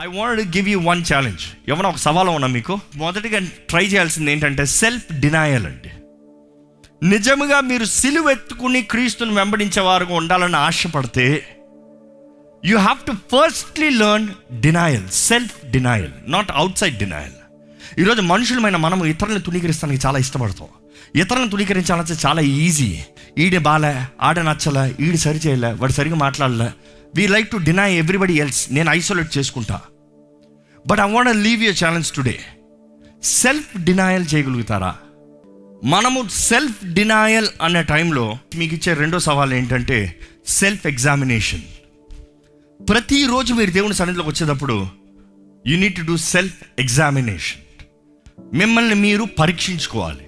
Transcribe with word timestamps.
I 0.00 0.06
want 0.06 0.56
give 0.56 0.68
you 0.68 0.80
one 0.80 1.04
challenge 1.14 1.70
ఏమైనా 1.70 1.88
ఒక 1.88 1.96
సవాలు 1.96 2.30
ఉన్నా 2.30 2.48
మీకు? 2.48 2.78
మొదటిగా 2.96 3.38
ట్రై 3.68 3.84
చేయాల్సింది 3.84 4.32
ఏంటంటే 4.32 4.66
సెల్ఫ్ 4.66 5.12
డినాయల్ 5.12 5.66
అండి. 5.66 5.90
నిజముగా 7.02 7.60
మీరు 7.60 7.84
సిలువెత్తుకుని 7.84 8.82
క్రీస్తుని 8.82 9.34
వెంబడించే 9.34 9.82
వారుగా 9.82 10.14
ఉండాలని 10.14 10.56
ఆశపడితే 10.56 11.46
you 12.64 12.78
have 12.78 13.06
to 13.06 13.12
firstly 13.12 13.90
learn 13.90 14.28
denial 14.60 15.08
self 15.08 15.66
denial 15.66 16.12
not 16.28 16.50
outside 16.78 16.98
denial 16.98 17.32
ఈరోజు 17.98 18.20
మనుషులమైన 18.20 18.76
మనం 18.76 19.04
ఇతరులను 19.06 19.40
తుణీకరిస్తానికి 19.40 20.06
చాలా 20.06 20.18
ఇష్టపడతాం. 20.18 20.68
ఇతరులను 21.16 21.50
తుణీకరించాలంటే 21.50 22.14
చాలా 22.26 22.40
ఈజీ 22.40 22.98
ఈడే 23.38 23.58
బాలే 23.58 24.04
ఆడ 24.22 24.40
నచ్చలే 24.40 25.04
ఈడు 25.04 25.16
సరి 25.16 25.38
చేయలే 25.38 25.72
వాడు 25.72 25.92
సరిగా 25.92 26.14
మాట్లాడలే 26.14 26.68
we 27.16 27.26
like 27.26 27.50
to 27.50 27.56
deny 27.56 27.94
everybody 27.94 28.34
else 28.34 28.72
నేను 28.72 28.90
ఐసోలేట్ 28.90 29.38
చేసుకుంటా. 29.38 29.80
But 30.86 31.00
I 31.00 31.12
want 31.12 31.36
leave 31.36 31.64
you 31.64 31.72
challenge 31.72 32.12
today 32.12 32.38
self 33.22 33.78
denial 33.78 34.26
చేయగలుగుతారా? 34.34 34.96
మనము 35.84 36.28
సెల్ఫ్ 36.28 36.84
డినాయల్ 36.84 37.48
అనే 37.62 37.82
టైంలో 37.82 38.38
మీకు 38.56 38.74
ఇచ్చే 38.74 38.94
రెండో 38.94 39.18
సవాల్ 39.18 39.52
ఏంటంటే 39.52 39.98
సెల్ఫ్ 40.46 40.86
ఎగ్జామినేషన్ 40.86 41.64
ప్రతిరోజు 42.88 43.54
మీరు 43.54 43.70
దేవుని 43.70 43.94
సన్నిధిలోకి 43.94 44.30
వచ్చేటప్పుడు 44.30 44.88
you 45.66 45.78
need 45.78 45.96
to 45.96 46.02
do 46.02 46.16
self 46.16 46.54
examination 46.78 47.62
మిమ్మల్ని 48.54 48.94
మీరు 48.94 49.24
పరీక్షించుకోవాలి. 49.24 50.25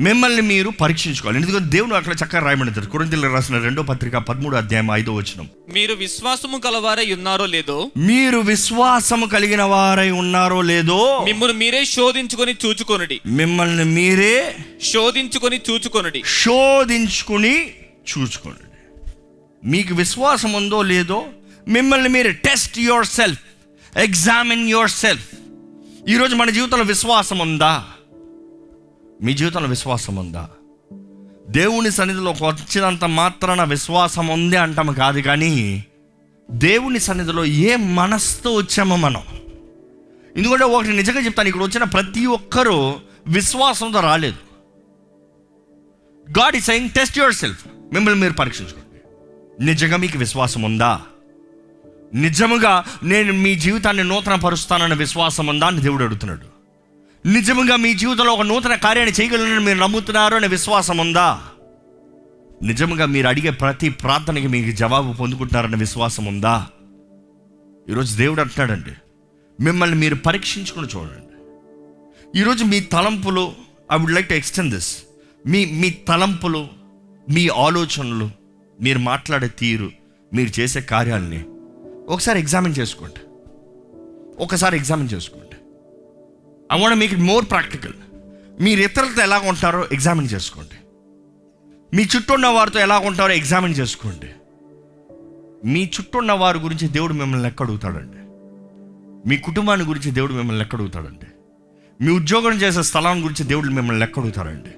మిమ్మల్ని 0.00 0.42
మీరు 0.42 0.70
పరీక్షించుకోవాలి. 0.70 1.38
ఎందుకంటే 1.38 1.64
దేవుడు 1.64 1.94
అక్కడ 1.94 2.14
చక్కగా 2.14 2.40
రాయబడింది 2.40 2.86
కురంతిలో 2.86 3.34
రాసిన 3.34 3.58
రెండో 3.58 3.82
పత్రిక 3.82 4.16
పదమూడు 4.16 4.56
అధ్యాయం 4.56 4.90
ఐదో 4.90 5.14
వచనం. 5.14 5.48
మీరు 5.72 5.94
విశ్వాసము 5.94 6.58
కలవారై 6.58 7.12
ఉన్నారో 7.12 7.46
లేదో? 7.46 7.90
మీరు 7.96 8.38
విశ్వాసము 8.38 9.26
కలిగిన 9.26 9.62
వారై 9.62 10.10
ఉన్నారో 10.10 10.60
లేదో? 10.60 11.22
మిమ్మల్ని 11.24 11.56
మీరే 11.56 11.84
శోధించుకొని 11.84 12.56
చూచుకొనుడి. 12.66 13.20
మిమ్మల్ని 13.26 13.84
మీరే 13.84 14.56
శోధించుకొని 14.82 15.60
చూచుకొనుడి. 15.70 16.22
శోధించుకుని 16.26 17.70
చూసుకోండి 18.10 18.60
మీకు 19.68 19.94
విశ్వాసం 19.94 20.52
ఉందో 20.52 20.82
లేదో 20.82 21.26
మిమ్మల్ని 21.68 22.08
మీరు 22.08 22.30
test 22.30 22.78
your 22.78 23.06
self 23.06 23.40
examine 23.96 24.68
your 24.68 24.90
self. 24.90 25.28
ఈరోజు 26.08 26.34
మన 26.34 26.50
జీవితంలో 26.50 26.84
విశ్వాసం 26.84 27.38
ఉందా? 27.38 27.84
మీ 29.22 29.32
జీవితంలో 29.32 29.68
విశ్వాసం 29.68 30.16
ఉందా? 30.16 30.50
దేవుని 31.48 31.90
సన్నిధిలోకి 31.90 32.44
వచ్చినంత 32.44 33.04
మాత్రాన 33.04 33.64
విశ్వాసం 33.64 34.26
ఉంది 34.26 34.56
అంటాము 34.56 34.92
కాదు 34.92 35.20
కానీ 35.20 35.84
దేవుని 36.50 37.00
సన్నిధిలో 37.00 37.44
ఏ 37.44 37.76
మనస్తో 37.76 38.54
వచ్చామో 38.54 38.96
మనం. 38.96 39.22
ఎందుకంటే 40.36 40.64
ఒకటి 40.64 40.88
నిజంగా 40.88 41.20
చెప్తాను 41.20 41.48
ఇక్కడ 41.48 41.62
వచ్చిన 41.62 41.84
ప్రతి 41.84 42.26
ఒక్కరూ 42.26 42.94
విశ్వాసంతో 43.26 44.00
రాలేదు. 44.00 44.36
గాడ్ 46.30 46.56
ఈ 46.56 46.60
సెయింగ్ 46.60 46.90
టెస్ట్ 46.90 47.18
యువర్ 47.18 47.34
సెల్ఫ్ 47.34 47.66
మిమ్మల్ని 47.92 48.20
మీరు 48.20 48.32
పరీక్షించుకోండి. 48.32 49.00
నిజంగా 49.64 49.96
మీకు 49.96 50.18
విశ్వాసం 50.18 50.62
ఉందా? 50.62 51.00
నిజముగా 52.14 52.84
నేను 53.02 53.32
మీ 53.32 53.54
జీవితాన్ని 53.54 54.04
నూతన 54.04 54.34
పరుస్తానన్న 54.34 54.94
విశ్వాసం 54.94 55.46
ఉందా 55.46 55.66
అని 55.66 55.80
దేవుడు 55.80 56.04
అడుగుతున్నాడు. 56.04 56.55
నిజముగా 57.26 57.76
మీ 57.76 57.94
జీవితంలో 57.94 58.32
ఒక 58.32 58.42
నూతన 58.42 58.74
కార్యాన్ని 58.74 59.14
చేయగలనని 59.20 59.64
మీరు 59.64 59.78
నమ్ముతున్నారు 59.78 60.34
అనే 60.34 60.46
విశ్వాసం 60.46 60.98
ఉందా? 60.98 61.42
నిజముగా 62.62 63.06
మీరు 63.06 63.28
అడిగే 63.28 63.50
ప్రతి 63.50 63.88
ప్రార్థనకి 63.88 64.48
మీకు 64.48 64.76
జవాబు 64.76 65.12
పొందుకుంటున్నారనే 65.12 65.76
విశ్వాసం 65.76 66.24
ఉందా? 66.24 66.66
ఈరోజు 67.88 68.16
దేవుడు 68.16 68.40
అంటున్నాడండి 68.40 68.90
మిమ్మల్ని 69.62 69.96
మీరు 69.96 70.14
పరీక్షించుకుని 70.14 70.86
చూడండి. 70.96 71.34
ఈరోజు 72.40 72.64
మీ 72.64 72.80
తలంపులు 72.80 73.52
I 73.92 73.96
would 73.96 74.12
like 74.12 74.28
to 74.28 74.34
extend 74.34 74.74
this 74.74 74.96
మీ 75.46 75.64
మీ 75.64 75.90
తలంపులు 75.90 76.68
మీ 77.30 77.48
ఆలోచనలు 77.48 78.30
మీరు 78.80 78.98
మాట్లాడే 78.98 79.48
తీరు 79.48 79.90
మీరు 80.34 80.60
చేసే 80.60 80.80
కార్యాలని 80.80 81.44
ఒకసారి 82.08 82.38
ఎగ్జామిన్ 82.38 82.74
చేసుకోండి. 82.78 83.20
ఒకసారి 84.42 84.76
ఎగ్జామిన్ 84.76 85.08
చేసుకోండి. 85.12 85.55
I 86.72 86.80
want 86.80 86.98
make 86.98 87.12
it 87.12 87.22
more 87.22 87.44
practical 87.44 87.92
మీరు 88.60 88.80
ఇతరులతో 88.80 89.22
ఎలా 89.22 89.38
ఉంటారో 89.38 89.86
ఎగ్జామిన్ 89.92 90.28
చేసుకోండి. 90.32 90.76
మీ 91.96 92.02
చుట్టూ 92.02 92.34
ఉన్న 92.34 92.46
వారితో 92.46 92.80
ఎలా 92.80 92.98
ఉంటారో 92.98 93.32
ఎగ్జామిన్ 93.32 93.74
చేసుకోండి. 93.74 94.26
మీ 95.68 95.82
చుట్టూ 95.84 96.18
ఉన్న 96.18 96.32
వారి 96.32 96.58
గురించి 96.58 96.88
దేవుడు 96.88 97.12
మిమ్మల్ని 97.12 97.42
లెక్క 97.42 97.62
అడుగుతాడండి. 97.62 98.20
మీ 99.28 99.36
కుటుంబాన్ని 99.36 99.86
గురించి 99.86 100.10
దేవుడు 100.10 100.32
మిమ్మల్ని 100.32 100.58
లెక్క 100.58 100.74
అడుగుతాడండి. 100.74 101.26
మీ 102.00 102.12
ఉద్యోగం 102.12 102.52
చేసే 102.52 102.82
స్థలం 102.82 103.24
గురించి 103.24 103.44
దేవుడు 103.44 103.66
మిమ్మల్ని 103.66 104.00
లెక్క 104.00 104.18
అడుగుతాడండి. 104.18 104.70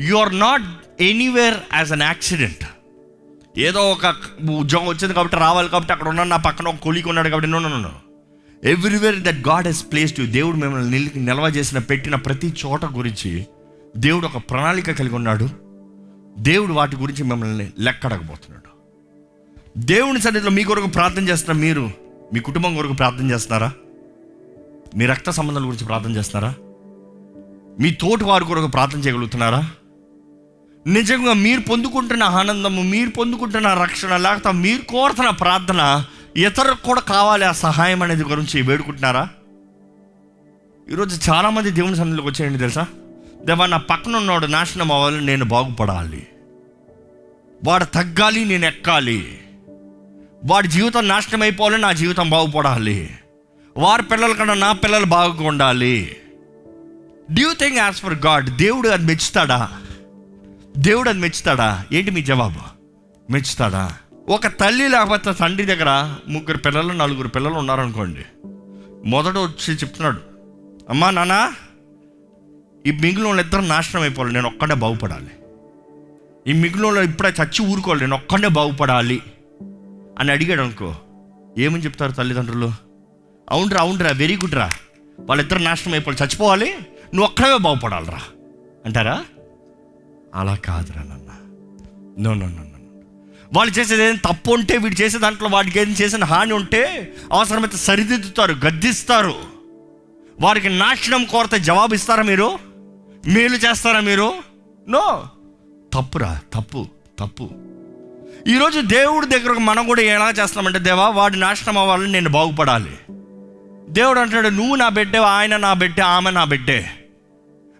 You 0.00 0.16
are 0.16 0.38
not 0.38 0.62
anywhere 1.02 1.54
as 1.74 1.92
an 1.92 2.02
accident 2.02 2.64
ఏదో 3.58 3.90
ఒక 3.90 4.06
ఉద్యోగం 4.50 4.86
వచ్చింది 4.86 5.14
కాబట్టి 5.14 5.36
రావాలి 5.36 5.68
కాబట్టి 5.68 5.92
అక్కడ 5.92 6.08
ఉన్నాను 6.08 6.30
నా 6.30 6.36
పక్కన 6.36 6.68
ఒక 6.68 6.74
కొలికి 6.74 7.08
ఉన్నాడు 7.08 7.28
కాబట్టి 7.28 7.50
no 7.50 7.58
no 7.58 7.68
no 7.68 7.92
everywhere 8.64 9.20
that 9.20 9.48
God 9.48 9.66
he's 9.66 9.86
placed 9.92 10.20
you 10.20 10.26
దేవుడు 10.26 10.56
మిమ్మల్ని 10.56 10.90
నిల్ 10.90 11.08
నిల్వ 11.16 11.42
చేసిన 11.42 11.78
పెట్టిన 11.78 12.14
ప్రతి 12.14 12.54
చోట 12.66 12.84
గురించి 12.84 13.46
దేవుడు 13.96 14.26
ఒక 14.26 14.36
ప్రణాళిక 14.50 14.90
కలిగి 14.90 15.14
ఉన్నాడు. 15.14 15.48
దేవుడు 16.38 16.72
వాటి 16.72 16.96
గురించి 16.96 17.24
మిమ్మల్ని 17.24 17.70
లెక్కడకపోతున్నాడు 17.78 18.64
దేవుని 19.78 20.20
సన్నిధిలో 20.20 20.50
మీ 20.50 20.64
కొరకు 20.64 20.86
ప్రార్థన 20.86 21.28
చేస్తున్న 21.28 21.60
మీరు 21.60 21.90
మీ 22.34 22.40
కుటుంబం 22.40 22.76
కొరకు 22.76 22.92
ప్రార్థన 22.92 23.30
చేస్తున్నారా? 23.30 23.72
మీ 24.96 25.06
రక్త 25.06 25.30
సంబంధాల 25.30 25.64
గురించి 25.64 25.86
ప్రార్థన 25.86 26.16
చేస్తున్నారా? 26.16 26.54
మీ 27.80 27.90
తోటి 27.90 28.24
వారి 28.24 28.44
కొరకు 28.44 28.66
ప్రార్థన 28.66 28.98
చేయగలుగుతున్నారా? 28.98 29.70
నిజంగా 30.86 31.32
మీరు 31.32 31.60
పొందుకుంటున్న 31.60 32.22
ఆనందము 32.22 32.82
మీరు 32.82 33.10
పొందుకుంటున్న 33.10 33.74
రక్షణ 33.74 34.16
లేకపోతే 34.16 34.52
మీరు 34.52 34.92
కోరుతున్న 34.92 35.30
ప్రార్థన 35.30 36.04
ఇతరులకు 36.36 36.82
కూడా 36.82 37.00
కావాలి 37.00 37.44
ఆ 37.44 37.52
సహాయం 37.52 38.02
అనేది 38.02 38.24
గురించి 38.24 38.62
వేడుకుంటున్నారా? 38.62 39.28
ఈరోజు 40.92 41.30
చాలామంది 41.30 41.70
దేవుని 41.70 41.96
సన్నిధిలోకి 41.96 42.28
వచ్చేయండి 42.28 42.58
తెలుసా? 42.58 42.86
దేవా 43.44 43.66
నా 43.66 43.76
పక్కన 43.76 44.16
ఉన్నవాడు 44.16 44.46
నాశనం 44.46 44.92
అవ్వాలి 44.92 45.20
నేను 45.20 45.44
బాగుపడాలి. 45.44 46.26
వాడు 47.64 47.84
తగ్గాలి 47.84 48.44
నేను 48.44 48.66
ఎక్కాలి. 48.66 49.40
వాడి 50.44 50.68
జీవితం 50.68 51.08
నాశనం 51.08 51.42
అయిపోవాలి 51.42 51.78
నా 51.78 51.92
జీవితం 51.92 52.30
బాగుపడాలి. 52.30 53.18
వారి 53.76 54.02
పిల్లల 54.02 54.32
కన్నా 54.32 54.54
నా 54.54 54.72
పిల్లలు 54.72 55.04
బాగుండాలి 55.04 56.16
due 57.30 57.54
thing 57.54 57.76
as 57.76 57.96
per 57.96 58.14
God 58.14 58.50
దేవుడు 58.50 58.88
అది 58.88 59.04
మెచ్చుతాడా? 59.04 59.70
దేవుడు 60.76 61.08
అది 61.08 61.18
మెచ్చుతాడా? 61.18 61.84
ఏంటి 61.92 62.10
మీ 62.10 62.22
జవాబు? 62.22 62.60
మెచ్చుతాడా? 63.32 63.96
ఒక 64.28 64.46
తల్లి 64.46 64.88
లేకపోతే 64.88 65.32
తండ్రి 65.32 65.66
దగ్గర 65.66 66.14
ముగ్గురు 66.28 66.58
పిల్లలు 66.58 66.92
నలుగురు 66.92 67.28
పిల్లలు 67.28 67.54
ఉన్నారనుకోండి 67.54 68.24
మొదట 69.08 69.38
వచ్చి 69.38 69.74
చెప్తున్నాడు 69.74 70.20
అమ్మా 70.90 71.10
నాన్న 71.10 71.52
ఈ 72.86 72.90
మిగిలిన 72.90 73.40
ఇద్దరు 73.40 73.60
నాశనం 73.60 74.02
అయిపోవాలి 74.02 74.32
నేను 74.32 74.48
ఒక్కడే 74.48 74.74
బాగుపడాలి. 74.74 75.30
ఈ 76.46 76.52
మిగిలిన 76.52 76.96
ఇప్పుడే 76.96 77.28
చచ్చి 77.28 77.66
ఊరుకోవాలి 77.66 78.00
నేను 78.00 78.16
ఒక్కడే 78.16 78.48
బాగుపడాలి. 78.48 79.22
అని 80.18 80.32
అడిగాడు 80.32 80.60
అనుకో 80.60 80.94
ఏమని 81.58 81.84
చెప్తారు 81.84 82.12
తల్లిదండ్రులు? 82.12 82.72
అవునరా 83.50 83.80
అవునరా 83.80 84.10
వెరీ 84.10 84.36
గుడ్ 84.36 84.54
రా. 84.54 84.70
వాళ్ళిద్దరు 85.20 85.58
నాశనం 85.58 85.92
అయిపోవాలి 85.94 86.24
చచ్చిపోవాలి 86.24 86.70
నువ్వు 87.14 87.24
ఒక్కడే 87.24 87.58
బాగుపడాలిరా. 87.58 88.20
అంటారా? 88.86 89.24
అలా 90.34 90.54
కాదురా 90.54 91.02
నాన్న. 91.02 91.30
నో 92.22 92.34
నో 92.34 92.46
నో 92.46 92.62
నో 92.62 92.73
వాళ్ళు 93.52 93.78
చేసేది 93.78 94.02
ఏదైనా 94.02 94.32
తప్పు 94.32 94.50
ఉంటే 94.50 94.76
వీడు 94.76 94.94
చేసే 94.94 95.18
దాంట్లో 95.18 95.48
వాడికి 95.48 95.78
ఏదైనా 95.78 95.96
చేసిన 95.96 96.24
హాని 96.24 96.52
ఉంటే 96.52 97.14
అవసరమైతే 97.32 97.76
సరిదిద్దుతారు 97.76 98.52
గద్దిస్తారు. 98.52 99.34
వారికి 100.40 100.68
నాశనం 100.68 101.24
కోరితే 101.24 101.58
జవాబు 101.58 101.94
ఇస్తారా 101.94 102.22
మీరు? 102.22 102.58
మేలు 103.26 103.56
చేస్తారా 103.56 104.00
మీరు? 104.00 104.34
నో. 104.88 105.26
తప్పురా 105.94 106.40
తప్పు 106.54 106.86
తప్పు. 107.18 107.50
ఈరోజు 108.46 108.80
దేవుడి 108.80 109.26
దగ్గరకు 109.26 109.60
మనం 109.60 109.86
కూడా 109.86 110.02
ఎలా 110.02 110.30
చేస్తామంటే 110.30 110.78
దేవా 110.78 111.08
వాడి 111.08 111.40
నాశనం 111.40 111.78
అవ్వాలని 111.78 112.12
నేను 112.12 112.28
బాగుపడాలి. 112.28 112.98
దేవుడు 113.88 114.20
అంటాడు 114.20 114.48
నువ్వు 114.48 114.74
నా 114.74 114.88
బిడ్డే 114.88 115.18
ఆయన 115.18 115.56
నా 115.56 115.72
బిడ్డే 115.72 116.02
ఆమె 116.02 116.30
నా 116.30 116.44
బిడ్డే. 116.44 116.90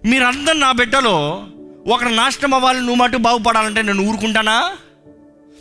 మీరందరు 0.05 0.55
నా 0.55 0.73
బిడ్డలో 0.73 1.47
ఒకరు 1.87 2.09
నాశనం 2.09 2.55
అవ్వాలి 2.55 2.79
నువ్వు 2.79 2.95
మటు 2.95 3.17
బాగుపడాలంటే 3.17 3.83
నేను 3.83 4.09
ఊరుకుంటానా? 4.09 4.71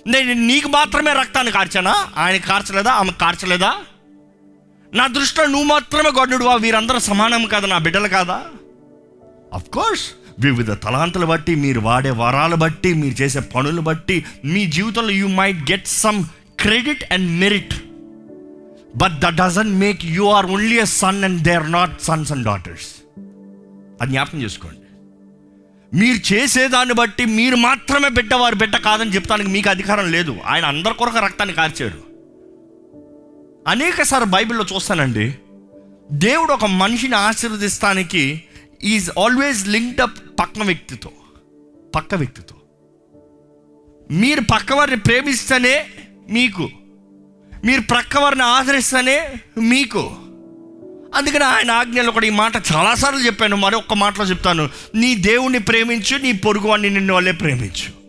నేను 0.08 0.34
నీకు 0.34 0.68
మాత్రమే 0.68 1.14
రక్తాన్ని 1.14 1.52
కార్చానా? 1.52 2.08
ఆయన 2.18 2.38
కార్చలేదా? 2.38 2.92
ఆమె 2.92 3.12
కార్చలేదా? 3.22 3.76
నా 4.94 5.08
దృష్టిలో 5.08 5.46
నువ్వు 5.46 5.64
మాత్రమే 5.64 6.10
గొడ్డుడువా 6.10 6.56
వీరందరూ 6.56 7.00
సమానం 7.00 7.46
కాదా 7.46 7.68
నా 7.68 7.78
బిడ్డలు 7.78 8.08
కాదా? 8.08 8.42
అఫ్ 9.54 9.70
కోర్స్ 9.70 10.12
వివిధ 10.40 10.72
తలాంతలు 10.72 11.26
బట్టి 11.26 11.56
మీరు 11.56 11.80
వాడే 11.80 12.10
వరాలు 12.10 12.56
బట్టి 12.56 12.94
మీరు 12.94 13.22
చేసే 13.22 13.40
పనులు 13.40 13.82
బట్టి 13.82 14.26
మీ 14.46 14.66
జీవితంలో 14.66 15.10
you 15.10 15.28
might 15.28 15.72
get 15.72 15.88
some 15.88 16.24
credit 16.60 17.14
and 17.14 17.40
merit 17.40 17.74
but 18.96 19.20
that 19.20 19.36
doesn't 19.36 19.72
make 19.72 20.06
you 20.06 20.28
are 20.28 20.46
only 20.46 20.80
a 20.80 20.86
son 20.86 21.24
and 21.24 21.42
they 21.42 21.54
are 21.54 21.72
not 21.72 22.02
sons 22.02 22.32
and 22.32 22.46
daughters 22.46 22.90
అది 24.02 24.12
జ్ఞాపకం 24.12 24.42
చేసుకోండి. 24.42 24.83
మీరు 25.94 26.34
చేసేదాన్ని 26.34 26.94
బట్టి 26.94 27.26
మీరు 27.26 27.56
మాత్రమే 27.56 28.10
బిడ్డ 28.10 28.34
వారు 28.34 28.56
బిడ్డ 28.56 28.76
కాదని 28.76 29.12
చెప్తానికి 29.12 29.50
మీకు 29.50 29.70
అధికారం 29.70 30.12
లేదు. 30.12 30.38
ఆయన 30.46 30.66
అందరి 30.66 30.94
కొరకు 30.94 31.20
రక్తాన్ని 31.20 31.56
కార్చాడు. 31.56 32.14
అనేకసారి 33.68 34.26
బైబిల్లో 34.26 34.66
చూస్తానండి 34.76 35.36
దేవుడు 36.12 36.54
ఒక 36.54 36.66
మనిషిని 36.66 37.16
ఆశీర్వదిస్తానికి 37.16 38.44
ఈజ్ 38.84 39.12
ఆల్వేస్ 39.20 39.68
లింక్డ్ 39.68 40.02
అప్ 40.02 40.18
పక్క 40.40 40.60
వ్యక్తితో 40.60 41.12
పక్క 41.96 42.16
వ్యక్తితో. 42.16 42.56
మీరు 44.12 44.42
పక్కవారిని 44.42 44.98
ప్రేమిస్తేనే 44.98 45.86
మీకు 46.30 46.70
మీరు 47.66 47.82
ప్రక్కవారిని 47.82 48.44
ఆదరిస్తేనే 48.44 49.34
మీకు. 49.58 50.12
అందుకని 51.14 51.44
ఆయన 51.44 51.72
ఆజ్ఞలు 51.72 52.12
కూడా 52.12 52.26
ఈ 52.26 52.30
మాట 52.30 52.52
చాలాసార్లు 52.56 53.20
చెప్పాను. 53.20 53.56
మరి 53.56 53.76
ఒక్క 53.76 53.94
మాటలో 53.94 54.26
చెప్తాను. 54.26 54.70
నీ 54.96 55.16
దేవుణ్ణి 55.16 55.60
ప్రేమించు 55.60 56.18
నీ 56.18 56.32
పొరుగువాడిని 56.32 56.90
నిన్ను 56.90 57.14
వల్లే 57.14 57.32
ప్రేమించు. 57.32 58.04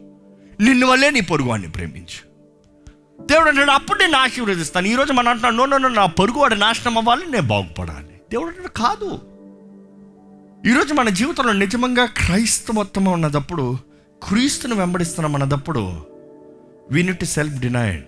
నిన్ను 0.62 0.86
వల్లే 0.86 1.10
నీ 1.10 1.20
పొరుగువాడిని 1.20 1.70
ప్రేమించు. 1.70 2.34
దేవుడు 3.26 3.48
అంటాడు 3.48 3.70
అప్పుడు 3.70 3.98
నేను 3.98 4.16
ఆశీర్వదిస్తాను. 4.16 4.86
ఈరోజు 4.86 5.12
మనం 5.12 5.28
అంటున్నాను 5.28 5.64
నో 5.64 5.78
నో 5.78 5.88
నా 5.88 6.06
పొరుగువాడు 6.06 6.54
నాశనం 6.54 6.98
అవ్వాలి 6.98 7.26
నేను 7.30 7.46
బాగుపడాలి. 7.46 8.14
దేవుడు 8.30 8.48
అంటాడు 8.48 8.68
కాదు. 8.68 9.20
ఈరోజు 10.70 10.94
మన 10.94 11.08
జీవితంలో 11.08 11.52
నిజంగా 11.52 12.04
క్రైస్తవత్వం 12.04 13.04
ఉన్నదప్పుడు 13.04 13.78
క్రీస్తుని 14.28 14.74
వెంబడిస్తున్నాం 14.74 15.34
అన్నదప్పుడు 15.34 16.06
we 16.90 17.02
need 17.02 17.18
to 17.18 17.24
self 17.24 17.60
denied 17.60 18.04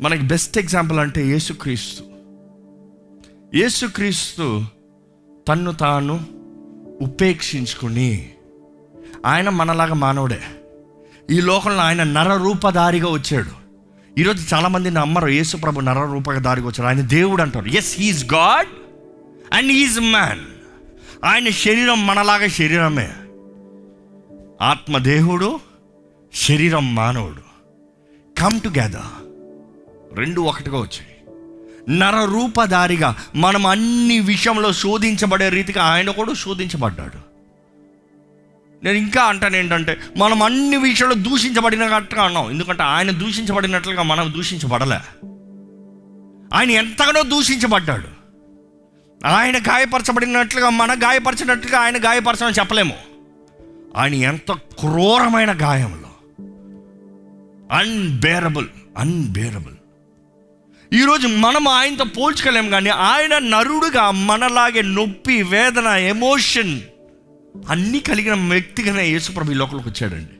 మనకి 0.00 0.22
బెస్ట్ 0.22 0.58
ఎగ్జాంపుల్ 0.58 0.98
అంటే 0.98 1.26
యేసుక్రీస్తు. 1.26 2.07
యేసుక్రీస్తు 3.54 4.64
తన్ను 5.48 5.72
తాను 5.72 6.20
ఉపేక్షించుకుని 7.00 8.32
ఆయన 9.26 9.48
మనలాగా 9.48 9.94
మానవుడే. 9.94 10.40
ఈ 11.30 11.40
లోకంలో 11.40 11.82
ఆయన 11.82 12.02
నర 12.02 12.36
రూపధారిగా 12.36 13.08
వచ్చాడు. 13.10 13.50
ఈరోజు 14.20 14.54
చాలామంది 14.54 14.90
నమ్మరు 14.90 15.28
యేసు 15.28 15.56
ప్రభు 15.56 15.80
నర 15.80 16.04
రూపధారిగా 16.04 16.66
వచ్చాడు. 16.66 16.88
ఆయన 16.88 17.00
దేవుడు 17.00 17.42
అంటారు. 17.42 17.66
Yes 17.66 18.00
he is 18.00 18.34
God 18.34 18.68
and 19.54 19.72
he is 19.72 20.00
man 20.00 20.40
ఆయన 21.24 21.48
శరీరం 21.48 22.06
మనలాగా 22.06 22.48
శరీరమే. 22.48 23.08
ఆత్మదేహుడు 24.62 25.60
శరీరం 26.34 26.94
మానవుడు. 26.94 27.48
కమ్ 28.40 28.60
టుగెదర్ 28.60 29.22
రెండు 30.18 30.40
ఒకటిగా 30.40 30.76
వచ్చాయి. 30.76 31.17
నరరూపధారిగా 31.88 33.16
మనం 33.36 33.66
అన్ని 33.66 34.20
విషయంలో 34.20 34.72
శోధించబడే 34.72 35.48
రీతిగా 35.48 35.84
ఆయన 35.84 36.10
కూడా 36.10 36.34
శోధించబడ్డాడు. 36.34 37.28
నేను 38.84 38.96
ఇంకా 38.96 39.22
అంటాను 39.22 39.56
ఏంటంటే 39.56 39.98
మనం 40.16 40.42
అన్ని 40.42 40.76
విషయాల్లో 40.76 41.30
దూషించబడినట్టుగా 41.30 42.22
అన్నాం. 42.22 42.50
ఎందుకంటే 42.50 42.82
ఆయన 42.82 43.10
దూషించబడినట్లుగా 43.10 44.02
మనం 44.02 44.32
దూషించబడలే. 44.36 44.96
ఆయన 46.56 46.70
ఎంతగానో 46.70 47.22
దూషించబడ్డాడు. 47.22 48.18
ఆయన 49.26 49.58
గాయపరచబడినట్లుగా 49.58 50.70
మన 50.70 50.92
గాయపరచినట్లుగా 50.92 51.78
ఆయన 51.78 51.96
గాయపరచమని 51.96 52.54
చెప్పలేము. 52.58 52.94
ఆయన 53.96 54.14
ఎంత 54.14 54.52
క్రూరమైన 54.52 55.52
గాయంలో 55.52 56.08
అన్బేరబుల్ 57.72 58.66
అన్బేరబుల్ 58.98 59.77
ఈరోజు 60.94 61.26
మనం 61.26 61.68
ఆయనతో 61.68 62.04
పోల్చుకోలేము 62.04 62.70
కానీ 62.70 62.90
ఆయన 62.90 63.38
నరుడుగా 63.38 64.10
మనలాగే 64.10 64.82
నొప్పి 64.82 65.42
వేదన 65.42 65.86
ఎమోషన్ 65.86 66.80
అన్నీ 67.68 68.00
కలిగిన 68.00 68.34
వ్యక్తిగానే 68.34 69.08
యేసుప్రభు 69.08 69.50
ఈ 69.50 69.54
లోకంలోకి 69.54 69.88
వచ్చాడండి. 69.88 70.30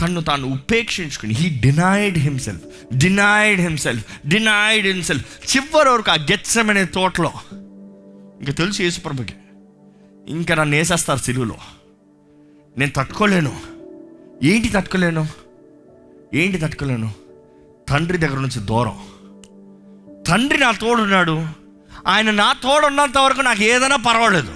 తను 0.00 0.20
తాను 0.20 0.52
ఉపేక్షించుకుని 0.52 1.34
he 1.34 1.60
denied 1.60 2.18
himself 2.18 2.96
denied 2.96 3.60
himself 3.60 4.28
denied 4.28 4.86
himself 4.86 5.56
చివరి 5.56 5.88
వరకు 5.88 6.10
ఆ 6.10 6.14
గెచ్చమనే 6.14 6.84
తోటలో 6.84 7.32
ఇంకా 8.40 8.52
తెలుసు 8.52 8.82
యేసుప్రభుకి 8.82 9.34
ఇంకా 10.28 10.54
నన్ను 10.54 10.76
వేసేస్తారు 10.76 11.18
సిలువులో. 11.18 11.56
నేను 12.78 12.92
తట్టుకోలేను. 12.96 13.60
ఏంటి 14.42 14.68
తట్టుకోలేను? 14.68 15.28
ఏంటి 16.34 16.58
తట్టుకోలేను? 16.58 17.12
తండ్రి 17.88 18.18
దగ్గర 18.18 18.38
నుంచి 18.38 18.60
దూరం. 18.60 18.98
తండ్రి 20.28 20.58
నా 20.58 20.70
తోడున్నాడు. 20.70 21.46
ఆయన 22.06 22.30
నా 22.30 22.52
తోడున్నంత 22.52 23.18
వరకు 23.18 23.40
నాకు 23.40 23.62
ఏదైనా 23.62 23.96
పర్వాలేదు. 23.96 24.54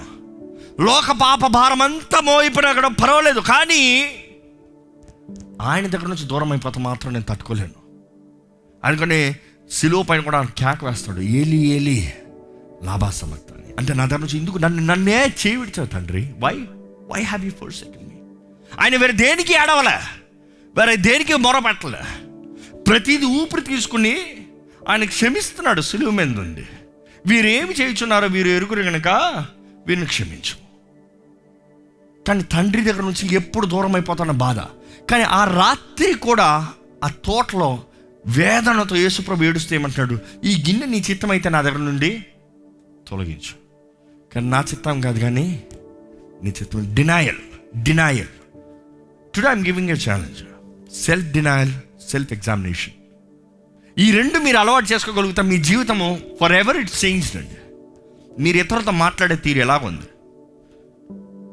లోక 0.81 1.11
పాప 1.21 1.47
భారం 1.47 1.81
అంతా 1.81 2.21
మోయిపోయినా 2.21 2.87
పర్వాలేదు. 2.87 3.39
కానీ 3.39 4.05
ఆయన 5.61 5.87
దగ్గర 5.87 6.07
నుంచి 6.07 6.23
దూరం 6.23 6.51
అయిపోతే 6.51 6.79
మాత్రం 6.79 7.13
నేను 7.13 7.25
తట్టుకోలేను. 7.29 7.83
అందుకని 8.83 9.35
సిలువ 9.71 10.03
పైన 10.03 10.21
కూడా 10.21 10.41
క్యాక్ 10.41 10.83
వేస్తాడు. 10.83 11.21
ఏలి 11.21 11.57
ఏలి 11.57 12.13
లాభాసమక్తాని 12.83 13.63
అంటే 13.79 13.93
నా 13.93 14.05
దగ్గర 14.05 14.19
నుంచి 14.19 14.37
ఎందుకు? 14.37 14.57
నన్ను 14.57 14.83
నన్నే 14.83 15.33
చేయి 15.47 15.85
తండ్రి. 15.85 16.33
Why 16.39 16.53
why 17.11 17.21
have 17.21 17.45
you 17.45 17.51
forsaken 17.73 18.09
me 18.09 18.19
ఆయన 18.81 18.97
వేరే 18.97 19.13
దేనికి 19.13 19.53
ఏడవలే? 19.53 19.97
వేరే 20.77 20.95
దేనికి 20.95 21.35
మొర 21.35 21.59
పెట్టలే 21.59 22.27
ప్రతిదీ 22.83 23.25
ఊపిరి 23.25 23.61
తీసుకుని 23.61 24.42
ఆయన 24.89 25.03
క్షమిస్తున్నాడు 25.03 25.81
సులువు 25.81 26.11
మీద 26.11 26.27
నుండి 26.27 26.65
వీరేమి 27.27 27.73
చేయుచున్నారో 27.73 28.27
వీరు 28.27 28.47
ఎరుగురు 28.47 28.83
కనుక 28.83 29.07
వీరిని 29.87 30.05
క్షమించు. 30.05 30.55
కానీ 32.27 32.43
తండ్రి 32.43 32.81
దగ్గర 32.81 33.01
నుంచి 33.01 33.35
ఎప్పుడు 33.35 33.65
దూరం 33.67 33.95
అయిపోతున్న 33.95 34.31
బాధ. 34.31 34.59
కానీ 35.09 35.23
ఆ 35.23 35.43
రాత్రి 35.43 36.13
కూడా 36.13 36.73
ఆ 37.03 37.07
తోటలో 37.07 37.83
వేదనతో 38.27 38.95
యేసుప్రభు 38.95 39.43
ఏడుస్తూ 39.43 39.75
ఏమంటున్నాడు 39.75 40.19
ఈ 40.43 40.63
గిన్నె 40.67 40.85
నీ 40.85 41.03
చిత్తం 41.09 41.31
అయితే 41.31 41.49
నా 41.49 41.61
దగ్గర 41.61 41.77
నుండి 41.77 42.25
తొలగించు. 43.07 43.53
కానీ 44.33 44.49
నా 44.49 44.61
చిత్తం 44.61 45.01
కాదు 45.01 45.19
కానీ 45.19 45.63
నీ 46.43 46.49
చిత్తం 46.49 46.93
denial 46.93 47.41
denial 47.83 48.33
today 49.35 49.47
I'm 49.49 49.65
giving 49.65 49.89
a 49.89 49.97
challenge 50.09 50.43
self 50.95 51.27
denial 51.27 51.71
self 52.11 52.33
examination 52.33 52.93
ఈ 53.97 54.11
రెండు 54.11 54.39
మీరు 54.39 54.57
అలవాటు 54.57 54.93
చేసుకోగలుగుతా. 54.93 55.43
మీ 55.43 55.57
జీవితము 55.57 56.19
ఫర్ 56.41 56.51
ఎవర్ 56.51 56.77
ఇట్ 56.77 57.05
చేంజ్డ్ 57.05 57.35
అండి. 57.35 57.57
మీరు 58.41 58.57
ఇతరులతో 58.57 58.91
మాట్లాడే 58.91 59.35
తీరు 59.35 59.59
ఎలాగుంది 59.59 60.05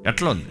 ఎట్లా 0.09 0.31
ఉంది. 0.31 0.45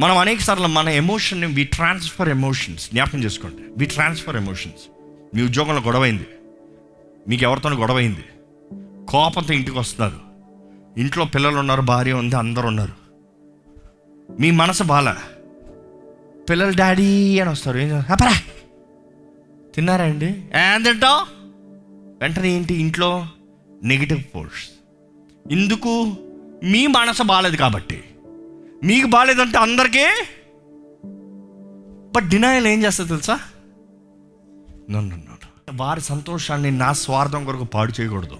మనం 0.00 0.18
అనేక 0.18 0.40
సార్లు 0.40 0.66
మన 0.66 0.88
ఎమోషన్ 0.88 1.44
వి 1.44 1.64
ట్రాన్స్ఫర్ 1.64 2.28
ఎమోషన్స్ 2.28 2.90
జ్ఞాపకం 2.90 3.24
చేసుకోండి. 3.24 3.56
వి 3.78 3.86
ట్రాన్స్ఫర్ 3.86 4.36
ఎమోషన్స్ 4.36 4.90
మీ 5.36 5.42
ఉద్యోగంలో 5.42 5.80
గొడవైంది. 5.80 6.26
మీకు 7.28 7.42
ఎవరితోనూ 7.42 7.76
గొడవైంది. 7.76 8.24
కోపంతో 9.08 9.54
ఇంటికి 9.54 9.78
వస్తున్నారు. 9.78 10.18
ఇంట్లో 11.00 11.24
పిల్లలు 11.24 11.56
ఉన్నారు 11.56 11.80
భార్య 11.80 12.12
ఉంది 12.12 12.36
అందరు 12.36 12.66
ఉన్నారు. 12.66 12.92
మీ 14.40 14.50
మనసు 14.50 14.82
బాల. 14.82 15.16
పిల్లలు 16.50 16.76
డాడీ 16.76 17.38
అని 17.38 17.50
వస్తారు. 17.50 17.78
ఏం 17.78 17.96
చేస్తారు? 17.96 18.57
"అప్పరా 19.68 19.74
తిన్నారా 19.74 20.04
అండి? 20.04 20.26
ఏం 20.74 20.82
తింటావు? 20.82 21.20
వెంటనే 22.20 22.48
ఏంటి 22.48 22.74
ఇంట్లో? 22.74 23.26
నెగిటివ్ 23.82 24.22
ఫోర్స్ 24.34 24.70
ఎందుకు? 25.52 26.16
మీ 26.64 26.86
మనసు 26.86 27.22
బాగాలేదు 27.22 27.56
కాబట్టి. 27.56 28.04
మీకు 28.84 29.06
బాగాలేదంటే 29.06 29.58
అందరికీ? 29.58 30.04
బట్ 32.16 32.28
డినాయల్ 32.28 32.66
ఏం 32.66 32.84
చేస్తుంది 32.84 33.10
తెలుసా? 33.10 33.40
నో 34.90 35.00
నో 35.00 35.16
నో 35.16 35.22
వారి 35.74 36.00
సంతోషాన్ని 36.00 36.70
నా 36.70 36.92
స్వార్థం 36.92 37.44
కొరకు 37.44 37.64
పాడు 37.64 37.92
చేయకూడదు. 38.00 38.36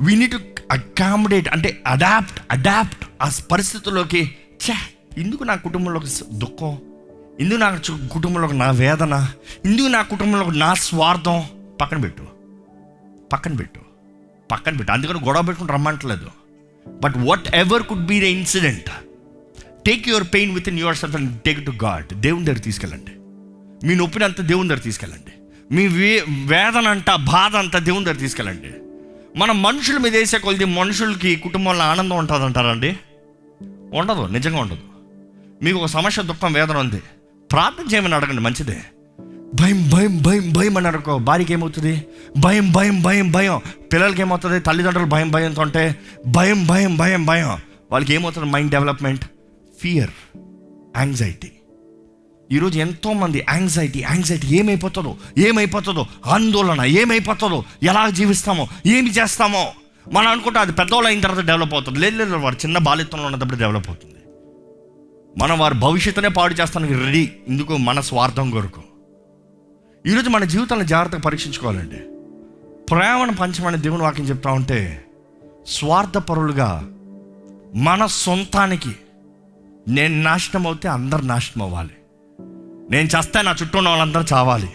వీ 0.00 0.16
నీట్ 0.16 0.60
అకామిడేట్ 0.70 1.48
అంటే 1.48 1.82
అడాప్ట్ 1.86 2.40
అడాప్ట్ 2.50 3.04
ఆ 3.22 3.30
పరిస్థితుల్లోకి. 3.50 4.34
ఛే 4.52 4.74
ఎందుకు 5.18 5.44
నా 5.44 5.54
కుటుంబంలోకి 5.54 6.06
దుఃఖం? 6.32 6.78
ఇందు 7.42 7.54
నా 7.54 7.80
కుటుంబంలో 8.12 8.52
నా 8.52 8.70
వేదన 8.70 9.28
ఇందు 9.64 9.88
నా 9.88 10.02
కుటుంబంలో 10.02 10.50
నా 10.50 10.74
స్వార్థం 10.74 11.44
పక్కన 11.80 12.00
పెట్టు. 12.00 12.22
పక్కన 13.32 13.54
పెట్టు. 13.54 13.80
పక్కన 14.50 14.76
పెట్టు. 14.76 14.92
అందుకని 14.92 15.24
గొడవ 15.24 15.42
పెట్టుకుని 15.42 15.72
రమ్మంటలేదు. 15.72 16.30
But 17.02 17.14
whatever 17.54 17.82
could 17.82 18.06
be 18.06 18.20
the 18.20 18.22
incident 18.22 18.90
take 19.86 20.08
your 20.08 20.24
pain 20.24 20.52
within 20.68 20.78
yourself 20.96 21.16
and 21.16 21.40
take 21.40 21.66
to 21.66 21.70
God 21.84 22.20
దేవుని 22.20 22.44
దగ్గర 22.44 22.58
తీసుకెళ్ళండి. 22.58 23.10
మీ 23.86 23.94
నొప్పిని 23.94 24.24
అంతా 24.24 24.42
దేవుని 24.42 24.68
దగ్గర 24.68 24.80
తీసుకెళ్ళండి. 24.80 25.32
మీ 25.74 25.86
వే 25.86 26.24
వేదన 26.28 26.88
అంట 26.88 27.10
బాధ 27.10 27.56
అంతా 27.56 27.78
దేవుని 27.78 28.04
దగ్గర 28.04 28.16
తీసుకెళ్ళండి. 28.16 28.70
మనం 29.38 29.62
మనుషుల 29.62 29.98
మీద 29.98 30.16
వేసే 30.16 30.38
కొలిది 30.38 30.64
మనుషులకి 30.64 31.36
కుటుంబంలో 31.36 31.84
ఆనందం 31.84 32.16
ఉంటుంది 32.16 32.44
అంటారండి 32.44 32.96
ఉండదు. 33.94 34.26
నిజంగా 34.26 34.58
ఉండదు. 34.58 34.80
మీకు 35.62 35.78
ఒక 35.78 35.86
సమస్య 35.86 36.22
దుఃఖం 36.22 36.52
వేదన 36.52 36.76
ఉంది. 36.76 37.02
ప్రార్థన 37.52 37.94
చేయమని 37.94 38.14
అడగండి 38.14 38.40
మంచిదే. 38.40 38.80
భయం 39.60 39.90
భయం 39.90 40.22
భయం 40.22 40.52
భయం 40.52 40.76
అని 40.76 40.88
అనుకో 40.88 41.18
భార్యకి 41.18 41.52
ఏమవుతుంది? 41.52 42.06
భయం 42.38 42.72
భయం 42.72 43.02
భయం 43.02 43.32
భయం. 43.32 43.60
పిల్లలకి 43.92 44.20
ఏమవుతుంది? 44.20 44.60
తల్లిదండ్రులు 44.60 45.08
భయం 45.08 45.30
భయంతో 45.30 45.62
ఉంటే 45.62 45.96
భయం 46.26 46.66
భయం 46.66 46.96
భయం 46.96 47.26
భయం. 47.26 47.58
వాళ్ళకి 47.90 48.14
ఏమవుతుంది? 48.14 48.50
Mind 48.50 48.70
development? 48.70 49.24
Fear 49.80 50.10
anxiety. 50.96 51.50
ఈరోజు 52.52 52.78
ఎంతోమంది 52.78 53.46
యాంగ్జైటీ 53.50 54.00
యాంగ్జైటీ 54.00 54.46
ఏమైపోతుందో 54.46 55.16
ఏమైపోతుందో 55.38 56.06
ఆందోళన 56.26 56.84
ఏమైపోతుందో 56.84 57.64
ఎలా 57.82 58.10
జీవిస్తామో 58.10 58.68
ఏమి 58.86 59.10
చేస్తామో. 59.10 59.72
మనం 60.12 60.28
అనుకుంటే 60.28 60.58
అది 60.58 60.72
పెద్దవాళ్ళు 60.72 61.08
అయిన 61.08 61.20
తర్వాత 61.20 61.44
డెవలప్ 61.44 61.74
అవుతుంది. 61.74 61.98
లేదు 61.98 62.16
లేదు 62.16 62.32
వాడు 62.32 62.54
చిన్న 62.54 62.78
బాలిత్వంలో 62.78 63.26
ఉన్నప్పుడు 63.26 63.58
డెవలప్ 63.58 63.88
అవుతుంది. 63.88 64.11
మనం 65.38 65.58
వారి 65.58 65.74
భవిష్యత్తునే 65.74 66.28
పాడు 66.28 66.54
చేస్తానికి 66.54 66.94
రెడీ. 66.94 67.32
ఇందుకు 67.48 67.76
మన 67.76 68.00
స్వార్థం 68.00 68.50
కొరకు. 68.50 68.82
ఈరోజు 70.06 70.30
మన 70.30 70.44
జీవితాలను 70.44 70.84
జాగ్రత్తగా 70.84 71.20
పరీక్షించుకోవాలండి. 71.20 71.96
ప్రేమను 72.90 73.34
పంచమని 73.34 73.76
దేవుని 73.76 74.02
వాక్యం 74.02 74.26
చెప్తా 74.26 74.50
ఉంటే 74.50 75.04
స్వార్థపరులుగా 75.66 76.88
మన 77.74 78.06
సొంతానికి 78.06 78.96
నేను 79.88 80.22
నాశనం 80.22 80.66
అవుతే 80.66 80.88
అందరు 80.88 81.22
నాశనం 81.22 81.62
అవ్వాలి 81.62 81.94
నేను 82.90 83.08
చేస్తే 83.18 83.42
నా 83.42 83.54
చుట్టూ 83.62 83.78
ఉన్న 83.78 83.88
వాళ్ళందరూ 83.88 84.22
చావాలి. 84.32 84.70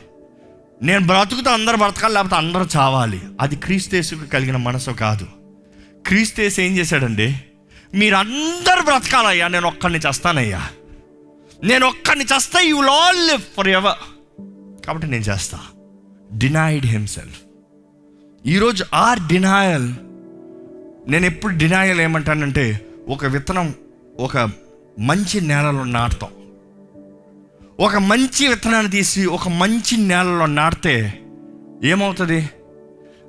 నేను 0.81 1.07
బ్రతుకుతా 1.07 1.51
అందరూ 1.51 1.77
బ్రతకాలి 1.77 2.13
లేకపోతే 2.13 2.35
అందరూ 2.35 2.65
చావాలి. 2.77 3.21
అది 3.41 3.55
క్రీస్తేసుకు 3.55 4.25
కలిగిన 4.25 4.55
మనసు 4.57 4.91
కాదు. 4.91 5.27
క్రీస్తేసు 6.07 6.61
ఏం 6.61 6.77
చేశాడండి? 6.77 7.41
మీరందరూ 7.95 8.83
బ్రతకాలయ్యా 8.83 9.47
నేను 9.47 9.67
ఒక్కడిని 9.67 9.99
చేస్తానయ్యా. 9.99 10.69
నేను 11.63 11.87
ఒక్కడిని 11.87 12.25
చేస్తా 12.25 12.59
you 12.59 12.77
will 12.77 12.89
all 12.89 13.27
live 13.27 13.41
forever 13.67 13.97
కాబట్టి 14.85 15.07
నేను 15.07 15.23
చేస్తా. 15.23 15.59
డినైడ్ 16.33 16.85
హిమ్సెల్ఫ్ 16.85 17.41
ఈరోజు 18.45 18.85
ఆర్ 18.93 19.19
డినాయల్ 19.19 19.93
నేను 21.07 21.25
ఎప్పుడు 21.25 21.53
డినాయల్ 21.55 22.01
ఏమంటానంటే 22.01 22.85
ఒక 23.07 23.25
విత్తనం 23.25 23.75
ఒక 24.19 24.49
మంచి 24.99 25.41
నేలలో 25.41 25.83
నాటుతాం. 25.83 26.29
ఒక 27.79 27.95
మంచి 27.95 28.47
విత్తనాన్ని 28.47 28.91
తీసి 28.91 29.25
ఒక 29.25 29.49
మంచి 29.49 29.97
నేలలో 29.97 30.45
నాటితే 30.45 31.21
ఏమవుతుంది? 31.83 32.49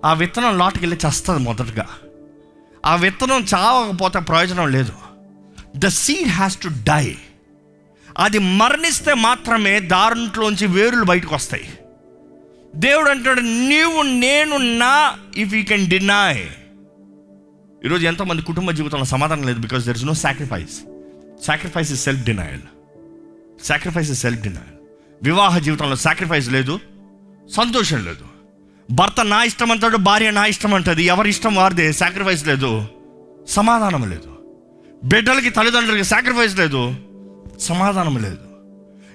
ఆ 0.04 0.12
విత్తనం 0.12 0.58
లోటుకెళ్ళి 0.58 0.96
చస్తుంది 0.96 1.40
మొదటగా. 1.40 1.86
ఆ 2.88 2.94
విత్తనం 2.94 3.46
చావకపోతే 3.54 4.20
ప్రయోజనం 4.20 4.68
లేదు. 4.72 4.92
The 5.76 5.86
seed 5.86 6.28
has 6.28 6.58
to 6.58 6.68
die 6.68 7.16
అది 8.18 8.38
మరణిస్తే 8.38 9.14
మాత్రమే 9.14 9.80
దారుంట్లోంచి 9.80 10.66
వేరులు 10.66 11.04
బయటకు 11.04 11.34
వస్తాయి. 11.34 11.68
దేవుడు 12.76 13.10
అంటాడు 13.10 13.40
నీవు 13.40 14.02
నేను 14.02 14.56
నా 14.56 15.18
ఇఫ్ 15.36 15.54
యూ 15.54 15.64
కెన్ 15.64 15.86
డినై 15.90 16.36
ఈరోజు 17.84 18.06
ఎంతోమంది 18.06 18.42
కుటుంబ 18.42 18.70
జీవితంలో 18.70 19.04
సమాధానం 19.04 19.42
లేదు 19.42 19.58
because 19.58 19.84
there 19.84 19.96
is 19.96 20.04
no 20.04 20.14
sacrifice 20.14 20.76
sacrifice 21.44 21.92
is 21.92 22.04
self 22.04 22.24
denial 22.24 22.64
sacrifice 23.64 24.10
is 24.10 24.20
self 24.20 24.40
denial 24.40 24.76
వివాహ 25.22 25.58
జీవితంలో 25.58 25.96
సాక్రిఫైస్ 25.96 26.50
లేదు 26.50 26.80
సంతోషం 27.56 28.04
లేదు. 28.04 28.37
భర్త 28.90 29.24
నా 29.24 29.44
ఇష్టం 29.44 29.70
అంటాడు 29.70 29.96
భార్య 29.96 30.30
నా 30.30 30.46
ఇష్టం 30.46 30.74
అంటది. 30.74 31.04
ఎవరి 31.04 31.28
ఇష్టం 31.28 31.54
వారిదే 31.54 31.92
సాక్రిఫైస్ 31.92 32.46
లేదు. 32.46 32.84
సమాధానం 33.48 34.10
లేదు. 34.10 34.38
బిడ్డలకి 35.04 35.50
తల్లిదండ్రులకి 35.50 36.04
సాక్రిఫైస్ 36.04 36.58
లేదు. 36.58 36.94
సమాధానం 37.60 38.22
లేదు. 38.22 38.38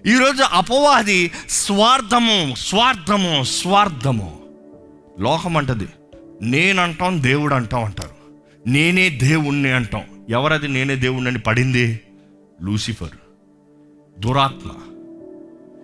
ఈరోజు 0.08 0.44
అపవాది 0.44 1.32
స్వార్థము 1.50 2.56
స్వార్థము 2.58 3.44
స్వార్థము. 3.44 4.39
లోకం 5.20 5.58
అంటది. 5.58 5.88
నేనంటాం 6.42 7.24
దేవుడు 7.24 7.56
అంటాం 7.56 7.84
అంటారు. 7.84 8.10
నేనే 8.70 9.10
దేవుణ్ణి 9.10 9.72
అంటాం. 9.72 10.01
ఎవరది 10.30 10.68
నేనే 10.68 10.96
దేవుణ్ణి 10.96 11.30
అని 11.30 11.39
పడింది? 11.39 12.01
లూసిఫర్. 12.62 13.42
దురాత్మ. 14.20 14.72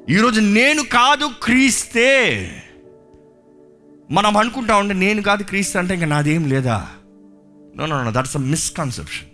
ఈరోజు 0.10 0.40
నేను 0.42 0.84
కాదు 0.84 1.30
క్రీస్తే. 1.44 2.50
మనం 4.12 4.38
అనుకుంటా 4.38 4.76
ఉంటే 4.76 4.94
నేను 4.94 5.22
కాదు 5.22 5.44
క్రీస్తు 5.44 5.78
అంటే 5.78 5.94
ఇంకా 5.94 6.06
నాదేం 6.06 6.50
లేదా? 6.50 6.88
No 7.76 7.86
no 7.86 8.04
no 8.04 8.12
that's 8.12 8.36
a 8.36 8.40
misconception 8.40 9.28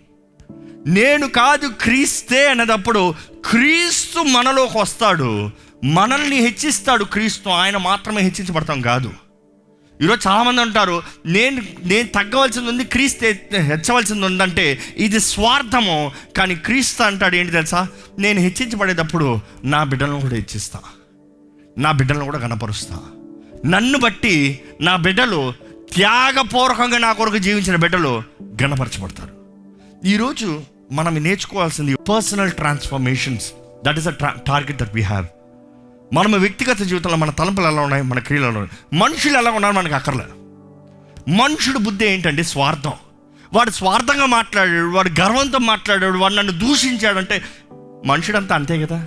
నేను 0.86 1.28
కాదు 1.28 1.66
క్రీస్తే 1.66 2.48
అనేటప్పుడు 2.48 3.14
క్రీస్తు 3.50 4.20
మనలోకి 4.20 4.78
వస్తాడు 4.78 5.50
మనల్ని 5.84 6.36
హెచ్చిస్తాడు 6.36 7.04
క్రీస్తు 7.04 7.48
ఆయన 7.48 7.76
మాత్రమే 7.76 8.22
హెచ్చించబడతాం 8.22 8.80
కాదు. 8.80 9.12
ఈరోజు 10.02 10.28
చాలామంది 10.28 10.60
అంటారు 10.60 11.02
నేను 11.26 11.62
నేను 11.84 12.08
తగ్గవలసింది 12.08 12.68
ఉంది 12.68 12.84
క్రీస్తు 12.84 13.24
హెచ్చవలసింది 13.56 14.26
ఉందంటే 14.26 14.78
ఇది 14.96 15.20
స్వార్థము 15.20 16.12
కానీ 16.36 16.54
క్రీస్తు 16.54 17.02
అంటాడు 17.02 17.36
ఏంటి 17.36 17.52
తెలుసా? 17.52 17.88
నేను 18.18 18.40
హెచ్చించబడేటప్పుడు 18.40 19.40
నా 19.64 19.84
బిడ్డలను 19.84 20.20
కూడా 20.20 20.34
హెచ్చిస్తా. 20.34 20.80
నా 21.78 21.92
బిడ్డలను 21.92 22.24
కూడా 22.24 22.38
కనపరుస్తాను 22.38 23.15
నన్ను 23.64 23.98
బట్టి 23.98 24.60
నా 24.80 24.96
బిడ్డలు 24.96 25.52
త్యాగపూర్వకంగా 25.94 26.98
నా 26.98 27.12
కొరకు 27.12 27.38
జీవించిన 27.38 27.76
బిడ్డలు 27.76 28.22
గణపరచబడతారు 28.62 29.30
ఈరోజు 30.06 30.62
మనం 30.92 31.14
నేర్చుకోవాల్సింది 31.14 31.94
personal 31.94 32.52
transformations 32.52 33.52
that 33.86 33.98
is 33.98 34.06
a 34.06 34.10
target 34.46 34.78
that 34.78 34.94
we 34.94 35.02
have 35.02 35.26
మనం 36.14 36.32
వ్యక్తిగత 36.32 36.76
జీవితంలో 36.76 37.16
మన 37.16 37.30
తలంపులు 37.30 37.66
ఎలా 37.66 37.82
ఉన్నాయి 37.82 38.02
మన 38.02 38.18
క్రియలు 38.18 38.46
ఎలా 38.46 38.58
ఉన్నాయి 38.58 38.98
మనుషులు 38.98 39.38
ఎలా 39.38 39.50
ఉన్నారు 39.50 39.74
మనకు 39.74 39.94
అక్కర్లే 39.94 40.24
మనుషుడు 41.36 41.78
బుద్ధి 41.78 42.06
ఏంటంటే 42.06 42.42
స్వార్థం. 42.42 42.92
వాడు 43.52 43.70
స్వార్థంగా 43.70 44.26
మాట్లాడాడు 44.26 44.86
వాడు 44.86 45.20
గర్వంతో 45.20 45.58
మాట్లాడాడు 45.58 46.18
వాడు 46.18 46.34
నన్ను 46.34 46.52
దూషించాడంటే 46.52 47.42
మనుషుడంతా 48.04 48.54
అంతే 48.54 48.84
కదా? 48.84 49.06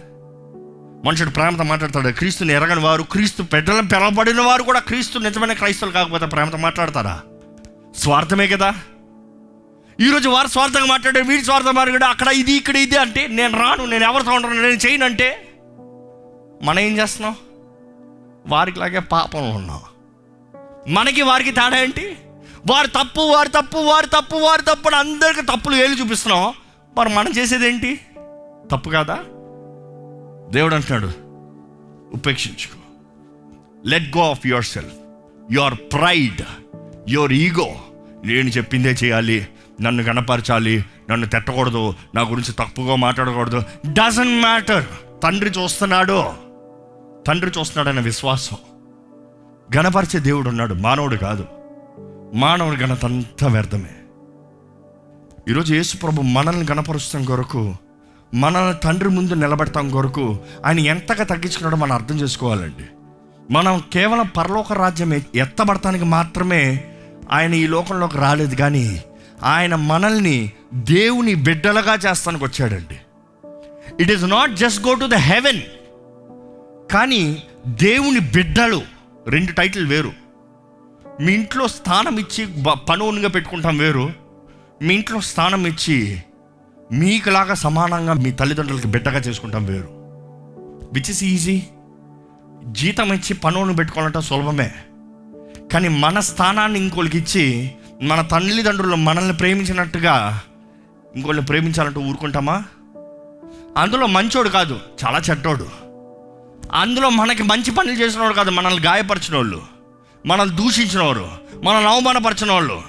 మనుషుడు 1.06 1.30
ప్రేమతో 1.30 1.64
మాట్లాడతాడు. 1.64 2.08
క్రీస్తుని 2.08 2.54
ఎరగని 2.54 2.80
వారు 2.80 3.04
క్రీస్తు 3.04 3.44
పెద్దలను 3.44 3.88
పిలవబడిన 3.88 4.42
వారు 4.42 4.64
కూడా 4.64 4.80
క్రీస్తు 4.80 5.20
నిజమైన 5.20 5.54
క్రైస్తవులు 5.54 5.94
కాకపోతే 5.94 6.26
ప్రేమతో 6.26 6.58
మాట్లాడతారా? 6.58 7.22
స్వార్థమే 7.98 8.48
కదా? 8.48 8.76
ఈరోజు 10.02 10.30
వారు 10.30 10.48
స్వార్థంగా 10.48 10.86
మాట్లాడే 10.86 11.22
వీడి 11.22 11.44
స్వార్థం 11.44 11.76
మాట్లాడు 11.76 12.06
అక్కడ 12.06 12.28
ఇది 12.28 12.52
ఇక్కడ 12.52 12.76
ఇది 12.76 12.98
అంటే 12.98 13.28
నేను 13.28 13.60
రాను 13.60 13.86
నేను 13.86 14.04
ఎవరితో 14.04 14.32
ఉండను 14.32 14.54
నేను 14.54 14.88
చేయను 14.88 15.06
అంటే 15.06 15.50
మనం 16.64 16.80
ఏం 16.80 16.98
చేస్తున్నాం? 16.98 17.36
వారికి 18.48 18.80
లాగే 18.80 19.00
పాపంలో 19.00 19.56
ఉన్నాం. 19.56 19.82
మనకి 20.88 21.22
వారికి 21.22 21.52
తేడా 21.52 21.78
ఏంటి? 21.78 22.18
వారు 22.70 22.88
తప్పు 22.88 23.22
వారు 23.22 23.50
తప్పు 23.50 23.78
వారు 23.78 24.06
తప్పు 24.06 24.36
వారు 24.36 24.62
తప్పు 24.62 24.88
అని 24.88 24.96
అందరికీ 24.96 25.42
తప్పులు 25.42 25.76
ఏళ్ళు 25.76 26.00
చూపిస్తున్నాం. 26.00 26.54
మరి 26.98 27.10
మనం 27.10 27.32
చేసేది 27.38 27.68
ఏంటి? 27.68 28.00
తప్పు 28.72 28.90
కాదా? 28.90 29.20
దేవుడు 30.52 30.76
అంటున్నాడు 30.76 31.08
ఉపేక్షించుకో. 32.16 32.80
Let 33.86 34.18
go 34.18 34.30
of 34.30 34.48
yourself 34.64 34.94
your 35.52 35.74
pride 35.74 36.42
your 37.10 37.34
ego 37.34 37.68
నేను 38.26 38.50
చెప్పిందే 38.50 38.96
చేయాలి 39.04 39.48
నన్ను 39.82 40.04
కనపరచాలి 40.04 40.86
నన్ను 41.12 41.28
తిట్టకూడదు 41.28 41.94
నా 42.16 42.22
గురించి 42.22 42.54
తప్పుగా 42.54 42.96
మాట్లాడకూడదు. 42.96 43.64
డజంట్ 43.92 44.42
మ్యాటర్ 44.42 44.86
తండ్రి 45.24 45.50
చూస్తున్నాడు. 45.50 46.24
తండ్రి 47.28 47.60
చూస్తున్నాడనే 47.60 48.02
విశ్వాసం. 48.02 48.58
గణపరిచే 49.78 50.20
దేవుడు 50.20 50.50
ఉన్నాడు. 50.50 50.74
మానవుడు 50.74 51.16
కాదు. 51.16 51.46
మానవుడి 52.34 52.82
ఘనత 52.82 53.06
అంతా 53.06 53.48
వ్యర్థమే. 53.48 53.90
ఈరోజు 55.50 55.74
యేసు 55.74 55.98
ప్రభు 55.98 56.22
మనల్ని 56.22 56.66
గణపరుస్తాం 56.72 57.26
కొరకు 57.26 57.76
మనల్ని 58.34 58.76
తండ్రి 58.84 59.10
ముందు 59.10 59.34
నిలబెడతాం 59.34 59.90
కొరకు 59.90 60.40
ఆయన 60.66 60.80
ఎంతగా 60.80 61.24
తగ్గించుకున్నాడో 61.24 61.78
మనం 61.78 61.92
అర్థం 61.92 62.16
చేసుకోవాలండి. 62.16 62.84
మనం 63.52 63.84
కేవలం 63.94 64.28
పరలోక 64.28 64.74
రాజ్యం 64.74 65.14
ఎత్తబడటానికి 65.36 66.06
మాత్రమే 66.06 66.86
ఆయన 67.32 67.54
ఈ 67.54 67.68
లోకంలోకి 67.68 68.18
రాలేదు 68.18 68.56
కానీ 68.56 69.04
ఆయన 69.44 69.76
మనల్ని 69.76 70.52
దేవుని 70.74 71.36
బిడ్డలుగా 71.36 71.96
చేస్తానికి 71.96 72.44
వచ్చాడండి. 72.44 73.00
It 74.00 74.12
is 74.12 74.24
not 74.24 74.52
just 74.52 74.88
go 74.88 74.94
to 74.94 75.06
the 75.06 75.14
heaven 75.14 75.62
కానీ 76.92 77.44
దేవుని 77.68 78.20
బిడ్డలు 78.20 78.82
రెండు 79.28 79.52
టైటిల్ 79.52 79.88
వేరు. 79.88 80.12
మీ 81.22 81.34
ఇంట్లో 81.34 81.68
స్థానం 81.68 82.20
ఇచ్చి 82.20 82.48
పనువునిగా 82.90 83.30
పెట్టుకుంటాం 83.30 83.78
వేరు. 83.78 84.14
మీ 84.82 84.96
ఇంట్లో 84.96 85.22
స్థానం 85.22 85.68
ఇచ్చి 85.68 86.24
మీకులాగా 86.92 87.54
సమానంగా 87.54 88.14
మీ 88.14 88.32
తల్లిదండ్రులకి 88.32 88.88
బిడ్డగా 88.88 89.20
చేసుకుంటాం 89.20 89.66
వేరు. 89.66 89.88
విచ్ 90.94 91.10
ఇస్ 91.10 91.24
ఈజీ 91.24 91.64
జీతం 92.66 93.14
ఇచ్చి 93.14 93.34
పనులను 93.34 93.76
పెట్టుకోవాలంటే 93.76 94.22
సులభమే. 94.22 94.72
కానీ 95.74 95.88
మన 95.88 96.20
స్థానాన్ని 96.20 96.80
ఇంకోళ్ళకి 96.80 97.18
ఇచ్చి 97.18 97.72
మన 98.02 98.22
తల్లిదండ్రులు 98.22 98.96
మనల్ని 98.96 99.34
ప్రేమించినట్టుగా 99.34 100.42
ఇంకోళ్ళని 101.16 101.46
ప్రేమించాలంటూ 101.46 102.02
ఊరుకుంటామా? 102.02 102.64
అందులో 103.78 104.08
మంచోడు 104.08 104.50
కాదు 104.50 104.80
చాలా 105.06 105.20
చెడ్డోడు. 105.20 105.68
అందులో 106.74 107.10
మనకి 107.10 107.44
మంచి 107.44 107.72
పనులు 107.72 107.94
చేసిన 107.94 108.22
వాడు 108.22 108.34
కాదు 108.34 108.52
మనల్ని 108.52 108.84
గాయపరిచిన 108.84 109.36
వాళ్ళు 109.36 109.62
మనల్ని 110.26 110.56
దూషించిన 110.56 111.04
వారు 111.04 111.28
మనల్ని 111.64 111.90
అవమానపరిచిన 111.90 112.52
వాళ్ళు 112.52 112.82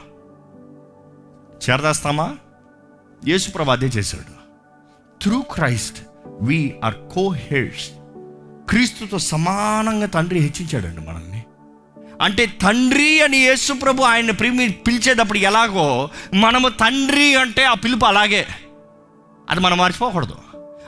చేరదేస్తామా? 1.70 2.36
యేసుప్రభు 3.28 3.70
అదే 3.70 3.86
చేశాడు. 3.86 4.40
Through 5.22 5.40
Christ 5.40 5.98
we are 6.40 6.94
co 6.94 7.28
heads 7.28 7.90
క్రీస్తుతో 8.68 9.18
సమానంగా 9.18 10.06
తండ్రి 10.06 10.38
హెచ్చించాడండి 10.38 11.00
మనల్ని. 11.00 11.44
అంటే 12.22 12.46
తండ్రి 12.46 13.22
అని 13.22 13.36
యేసు 13.36 13.72
ప్రభు 13.72 14.02
ఆయన 14.02 14.30
ప్రేమి 14.30 14.68
పిలిచేటప్పుడు 14.68 15.38
ఎలాగో 15.38 16.08
మనము 16.34 16.68
తండ్రి 16.68 17.36
అంటే 17.36 17.64
ఆ 17.64 17.74
పిలుపు 17.74 18.06
అలాగే. 18.06 18.46
అది 19.50 19.60
మనం 19.60 19.78
మర్చిపోకూడదు. 19.78 20.34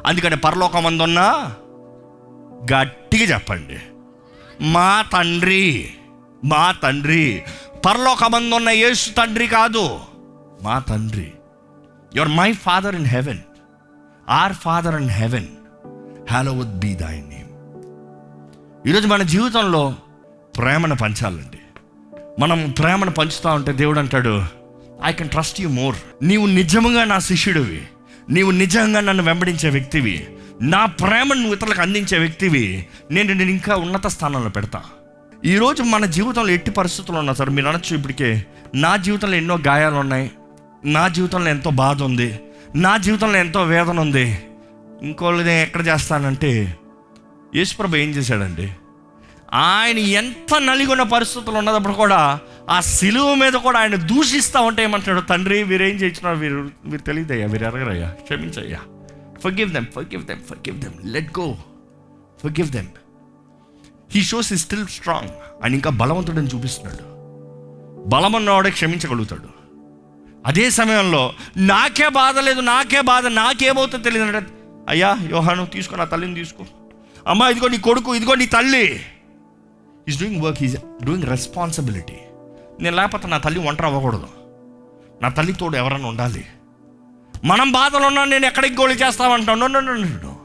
అందుకని 0.06 0.36
పరలోకమందున్నా 0.36 1.54
గట్టిగా 2.74 3.24
చెప్పండి. 3.24 3.78
మా 4.60 5.02
తండ్రి 5.12 5.94
మా 6.44 6.72
తండ్రి. 6.72 7.42
పరలోకమందున్న 7.86 8.68
యేసు 8.68 9.10
తండ్రి 9.10 9.46
కాదు. 9.46 10.00
మా 10.62 10.78
తండ్రి. 10.78 11.32
Your 12.16 12.32
my 12.32 12.52
father 12.52 12.94
in 12.94 13.06
heaven 13.06 13.38
our 14.30 14.52
father 14.52 15.00
in 15.00 15.10
heaven 15.10 15.46
hallowed 16.30 16.78
be 16.78 16.94
thy 16.94 17.16
name 17.16 17.48
ఈరోజు 18.88 19.06
మన 19.06 19.22
జీవితంలో 19.22 19.94
ప్రేమను 20.58 20.96
పంచాలండి. 20.96 21.58
మనం 22.40 22.70
ప్రేమను 22.78 23.10
పంచుతా 23.10 23.52
ఉంటే 23.52 23.72
దేవుడు 23.72 23.98
అంటాడు 23.98 24.44
I 25.04 25.12
can 25.12 25.28
trust 25.28 25.60
you 25.60 25.68
more 25.68 25.96
నీవు 26.22 26.46
నిజంగా 26.46 27.04
నా 27.04 27.18
శిష్యుడివి. 27.18 27.82
నీవు 28.30 28.50
నిజంగా 28.50 29.00
నన్ను 29.00 29.22
వెంబడించే 29.22 29.70
వ్యక్తివి. 29.70 30.26
నా 30.62 30.86
ప్రేమను 30.86 31.40
నువ్వు 31.40 31.54
ఇతరులకు 31.54 31.80
అందించే 31.80 32.18
వ్యక్తివి. 32.18 32.86
నేను 33.10 33.34
నేను 33.34 33.50
ఇంకా 33.50 33.76
ఉన్నత 33.76 34.06
స్థానంలో 34.06 34.50
పెడతా. 34.50 34.82
ఈరోజు 35.44 35.82
మన 35.82 36.04
జీవితంలో 36.04 36.48
ఎట్టి 36.48 36.70
పరిస్థితులు 36.70 37.18
ఉన్నా 37.18 37.32
సార్ 37.32 37.50
మీరు 37.50 37.66
అనొచ్చు 37.66 37.96
ఇప్పటికే 37.96 38.46
నా 38.74 38.96
జీవితంలో 38.96 39.36
ఎన్నో 39.36 39.58
గాయాలు 39.66 39.94
ఉన్నాయి 39.94 40.30
నా 40.84 41.08
జీవితంలో 41.08 41.50
ఎంతో 41.50 41.70
బాధ 41.70 42.02
ఉంది. 42.02 42.40
నా 42.76 42.96
జీవితంలో 42.96 43.38
ఎంతో 43.38 43.62
వేదన 43.62 44.00
ఉంది. 44.00 44.38
ఇంకోళ్ళది 45.02 45.48
నేను 45.48 45.60
ఎక్కడ 45.60 45.86
చేస్తానంటే 45.86 46.78
యేసుప్రభు 47.54 47.96
ఏం 47.96 48.10
చేశాడండి 48.10 48.72
ఆయన 49.52 49.98
ఎంత 49.98 50.54
నలిగొన్న 50.58 51.02
పరిస్థితులు 51.02 51.58
ఉన్నప్పుడు 51.58 51.92
కూడా 51.92 52.40
ఆ 52.70 52.80
సిలువ 52.80 53.34
మీద 53.34 53.52
కూడా 53.52 53.78
ఆయన 53.78 53.94
దూషిస్తూ 53.94 54.62
ఉంటే 54.62 54.82
ఏమంటాడు 54.82 55.20
తండ్రి 55.20 55.62
వీరేం 55.62 55.96
చేయించినారు 55.96 56.36
వీరు 56.36 56.70
వీరు 56.84 57.02
తెలియదయ్యా 57.02 57.46
వీరు 57.46 57.64
ఎరగరయ్యా 57.64 58.08
క్షమించయ్యా. 58.08 58.78
Forgive 59.42 59.72
them 59.72 59.86
forgive 59.86 60.26
them 60.26 60.40
forgive 60.40 60.80
them 60.80 60.94
let 61.04 61.38
go 61.38 61.56
forgive 62.42 62.70
them 62.70 62.86
he 64.14 64.22
shows 64.22 64.52
he 64.52 64.56
still 64.56 64.86
strong 64.86 65.28
ఆయన 65.64 65.74
ఇంకా 65.74 65.90
బలవంతుడని 65.90 66.48
చూపిస్తున్నాడు. 66.48 67.04
బలమన్నవాడే 68.08 68.70
క్షమించగలుగుతాడు. 68.70 69.61
అదే 70.46 70.70
సమయంలో 70.70 71.32
నాకే 71.56 72.08
బాధ 72.08 72.38
లేదు 72.38 72.60
నాకే 72.60 73.00
బాధ 73.00 73.26
నాకేమవుతుందో 73.26 74.04
తెలియదు 74.04 74.26
అంటే 74.26 74.52
అయ్యా 74.88 75.18
యోహాను 75.30 75.66
తీసుకో 75.66 75.96
నా 75.96 76.04
తల్లిని 76.04 76.34
తీసుకో. 76.34 76.64
అమ్మా 77.26 77.48
ఇదిగో 77.48 77.68
నీ 77.68 77.78
కొడుకు 77.78 78.14
ఇదిగో 78.14 78.34
నీ 78.34 78.46
తల్లి. 78.46 79.06
Is 80.08 80.20
doing 80.20 80.42
work 80.42 80.62
is 80.62 81.04
doing 81.04 81.24
responsibility 81.24 82.16
నేను 82.80 82.96
లేకపోతే 82.96 83.28
నా 83.28 83.38
తల్లి 83.38 83.60
ఒంటరి 83.60 83.86
అవ్వకూడదు. 83.86 84.26
నా 85.22 85.28
తల్లి 85.28 85.52
తోడు 85.52 85.76
ఎవరన్నా 85.76 86.08
ఉండాలి. 86.08 86.46
మనం 87.44 87.72
బాధలు 87.72 88.04
ఉన్నా 88.04 88.24
నేను 88.24 88.46
ఎక్కడికి 88.46 88.80
గోళీ 88.80 88.94
చేస్తామంటాను 88.94 90.36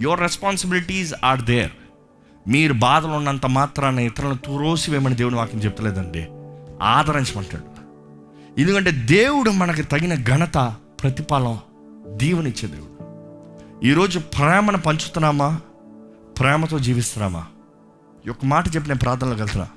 యువర్ 0.00 0.20
రెస్పాన్సిబిలిటీస్ 0.20 1.14
ఆర్ 1.24 1.42
దేర్ 1.42 1.70
మీరు 2.48 2.72
బాధలు 2.72 3.12
ఉన్నంత 3.12 3.46
మాత్రాన 3.46 3.98
ఇతరులను 3.98 4.36
తురోసి 4.36 4.90
వేయమని 4.90 5.14
దేవుని 5.14 5.36
వాక్యం 5.36 5.60
చెప్తలేదండి. 5.60 6.26
ఆదరించమంటాడు. 6.82 7.75
ఎందుకంటే 8.58 8.90
దేవుడు 8.90 9.50
మనకి 9.50 9.82
తగిన 9.82 10.14
ఘనత 10.14 10.74
ప్రతిఫలం 11.02 11.58
దీవెనిచ్చే 12.06 12.68
దేవుడు. 12.68 12.96
ఈరోజు 13.86 14.18
ప్రేమను 14.18 14.78
పంచుతున్నామా? 14.78 15.60
ప్రేమతో 16.38 16.78
జీవిస్తున్నామా? 16.78 17.46
ఈ 18.26 18.30
ఒక్క 18.30 18.44
మాట 18.44 18.66
చెప్పి 18.66 18.88
నేను 18.88 19.00
ప్రార్థనలోకి 19.00 19.40
వెళ్తున్నా. 19.40 19.68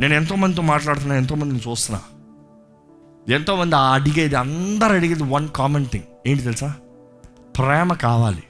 నేను 0.00 0.14
ఎంతోమందితో 0.14 0.62
మాట్లాడుతున్నా 0.62 1.14
ఎంతోమందిని 1.14 1.70
చూస్తున్నా. 1.70 2.02
ఎంతోమంది 3.34 3.76
ఆ 3.76 3.94
అడిగేది 3.94 4.34
అందరు 4.34 4.92
అడిగేది 4.92 5.22
వన్ 5.22 5.48
కామన్ 5.48 5.86
థింగ్ 5.86 6.04
ఏంటి 6.26 6.42
తెలుసా? 6.42 6.74
ప్రేమ 7.58 7.92
కావాలి. 7.92 8.42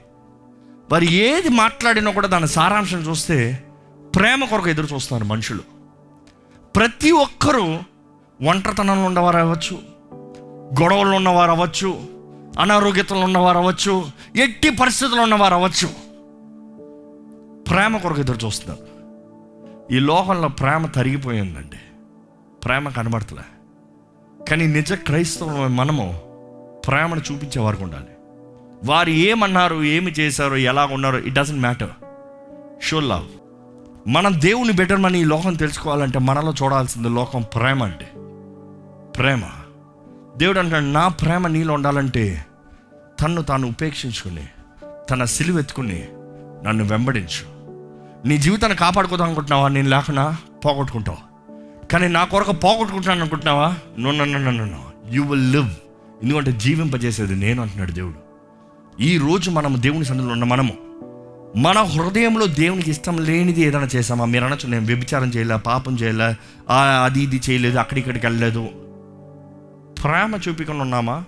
మరి 0.91 1.13
ఏది 1.13 1.49
మాట్లాడినా 1.49 2.11
కూడా 2.11 2.27
దాని 2.27 2.47
సారాంశం 2.47 2.99
చూస్తే 2.99 3.63
ప్రేమ 4.15 4.45
కొరకు 4.45 4.69
ఎదురు 4.69 4.87
చూస్తున్నారు 4.93 5.29
మనుషులు. 5.29 5.61
ప్రతి 6.75 7.11
ఒక్కరూ 7.11 7.79
ఒంటరితనంలో 8.43 9.03
ఉన్నవారు 9.03 9.37
అవ్వచ్చు 9.37 9.79
గొడవలు 10.81 11.15
ఉన్నవారు 11.15 11.51
అవ్వచ్చు 11.51 11.99
అనారోగ్యతలు 12.59 13.17
ఉన్నవారు 13.17 13.57
అవ్వచ్చు 13.57 14.05
ఎట్టి 14.35 14.69
పరిస్థితులు 14.69 15.21
ఉన్నవారు 15.21 15.53
అవ్వచ్చు. 15.53 15.87
ప్రేమ 17.63 17.97
కొరకు 17.97 18.19
ఎదురు 18.19 18.45
చూస్తున్నారు. 18.45 18.97
ఈ 19.93 19.99
లోకంలో 19.99 20.47
ప్రేమ 20.47 20.85
తరిగిపోయిందండి 20.85 21.77
ప్రేమ 22.65 22.89
కనబడతలే. 22.89 23.41
కానీ 24.49 24.67
నిజ 24.67 24.93
క్రైస్తవుల 24.93 25.67
మనము 25.67 26.21
ప్రేమను 26.87 27.19
చూపించే 27.19 27.61
వారికి 27.61 27.83
ఉండాలి. 27.83 28.07
వారు 28.83 29.09
ఏమన్నారు 29.09 29.83
ఏమి 29.83 30.11
చేశారు 30.11 30.55
ఎలా 30.55 30.85
ఉన్నారు 30.85 31.17
it 31.17 31.35
doesn't 31.35 31.61
matter 31.61 31.89
show 32.83 32.99
love 32.99 33.25
మనం 34.09 34.41
దేవుని 34.41 34.73
బెటర్ 34.73 34.99
మన 34.99 35.15
ఈ 35.15 35.23
లోకం 35.23 35.53
తెలుసుకోవాలంటే 35.53 36.19
మనలో 36.19 36.53
చూడాల్సింది 36.63 37.09
లోకం 37.09 37.41
ప్రేమ 37.41 37.83
అంటే 37.83 38.11
ప్రేమ. 39.17 39.41
దేవుడు 40.37 40.59
అంటాడు 40.59 40.85
నా 40.85 41.07
ప్రేమ 41.07 41.47
నీలో 41.47 41.73
ఉండాలంటే 41.73 42.45
తన్ను 43.21 43.41
తాను 43.41 43.67
ఉపేక్షించుకుని 43.67 44.47
తన 45.11 45.23
సిలువెత్తుకుని 45.23 46.07
నన్ను 46.63 46.83
వెంబడించు. 46.83 47.43
నీ 48.27 48.37
జీవితాన్ని 48.37 48.77
కాపాడుకోదాం 48.77 49.25
అనుకుంటున్నావా? 49.25 49.67
నేను 49.67 49.89
లేకుండా 49.89 50.37
పోగొట్టుకుంటావు. 50.65 51.17
కానీ 51.87 52.07
నా 52.07 52.23
కొరకు 52.23 52.51
పోగొట్టుకుంటాను 52.51 53.21
అనుకుంటున్నావా? 53.21 53.75
నో 53.99 54.11
నన్ను 54.11 54.39
నన్ను 54.39 54.83
యూ 55.11 55.23
విల్ 55.23 55.51
లివ్ 55.51 55.69
ఎందుకంటే 56.23 56.51
జీవింపజేసేది 56.51 57.35
నేను 57.35 57.61
అంటున్నాడు 57.61 57.91
దేవుడు. 57.91 58.15
ఈ 59.01 59.17
రోజు 59.17 59.51
మనం 59.51 59.75
దేవుని 59.79 60.05
సన్నిధిలో 60.05 60.33
ఉన్న 60.33 60.43
మనము 60.43 60.73
మన 61.55 61.77
హృదయంలో 61.77 62.45
దేవునికి 62.45 62.91
ఇష్టం 62.91 63.17
లేనిది 63.17 63.61
ఏదైనా 63.61 63.87
చేసామా 63.95 64.25
మీరు 64.25 64.45
అనొచ్చు 64.45 64.69
నేను 64.69 64.85
వ్యభిచారం 64.85 65.27
చేయలే 65.29 65.55
పాపం 65.55 65.95
చేయలే 65.95 66.35
అది 67.03 67.23
ఇది 67.23 67.41
చేయలేదు 67.49 67.79
అక్కడిక్కడికి 67.79 68.25
వెళ్ళలేదు. 68.25 68.69
ప్రేమ 70.03 70.39
చూపికొని 70.49 70.81
ఉన్నామా? 70.81 71.23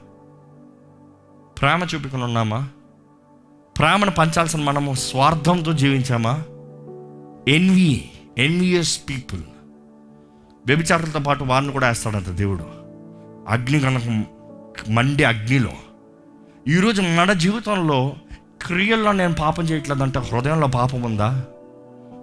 ప్రేమ 1.62 1.88
చూపికొని 1.95 2.23
ఉన్నామా? 2.23 2.67
ప్రేమను 3.79 4.12
పంచాల్సిన 4.12 4.62
మనము 4.62 4.93
స్వార్థంతో 4.93 5.73
జీవించామా? 5.73 6.43
ఎన్వి 7.47 8.12
ఎన్వియస్ 8.38 9.01
పీపుల్ 9.10 9.41
వ్యభిచారులతో 10.67 11.19
పాటు 11.19 11.43
వారిని 11.43 11.71
కూడా 11.71 11.88
వేస్తాడంట 11.88 12.27
దేవుడు. 12.27 12.63
అగ్ని 13.47 13.79
కనుక 13.79 14.03
మండే 14.89 15.23
అగ్నిలో. 15.23 15.71
ఈరోజు 16.67 17.01
మన 17.01 17.34
జీవితంలో 17.34 18.13
క్రియల్లో 18.65 19.12
నేను 19.12 19.34
పాపం 19.34 19.63
చేయట్లేదంటే 19.63 20.19
హృదయంలో 20.19 20.67
పాపం 20.67 21.01
ఉందా? 21.01 21.45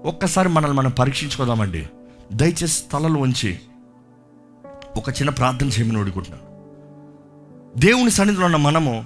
ఒక్కసారి 0.04 0.48
మనల్ని 0.48 0.76
మనం 0.76 0.90
పరీక్షించుకోదామండి. 0.90 1.87
దయచేసి 2.32 2.82
తలలు 2.92 3.18
ఉంచి 3.18 3.59
ఒక 4.96 5.09
చిన్న 5.09 5.30
ప్రార్థన 5.30 5.66
చేయమని 5.66 5.98
అడుగుతున్నాను 5.98 6.46
దేవుని 7.80 8.11
సన్నిధిలో 8.11 8.44
ఉన్న 8.44 8.56
మనము 8.56 9.04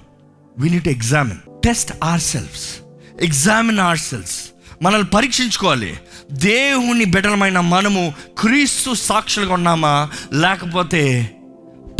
we 0.57 0.69
need 0.69 0.87
examine 0.87 1.61
test 1.63 1.93
our 2.03 2.19
selfs 2.19 2.77
examine 3.21 3.79
our 3.79 3.97
selfs 3.97 4.51
మనల్ని 4.81 5.07
పరీక్షించుకోవాలి. 5.07 5.99
దేవుని 6.31 7.05
బిడ్డలమైన 7.05 7.59
మనము 7.59 8.13
క్రీస్తు 8.37 8.93
సాక్షులుగా 8.93 9.53
ఉన్నామా? 9.53 10.09
లేకపోతే 10.33 11.31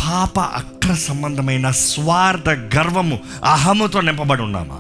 పాప 0.05 0.39
అక్ర 0.39 0.93
సంబంధమైన 0.93 1.71
స్వార్థ 1.71 2.49
గర్వము 2.49 3.19
అహముతో 3.43 4.01
నింపబడి 4.01 4.41
ఉన్నామా? 4.41 4.79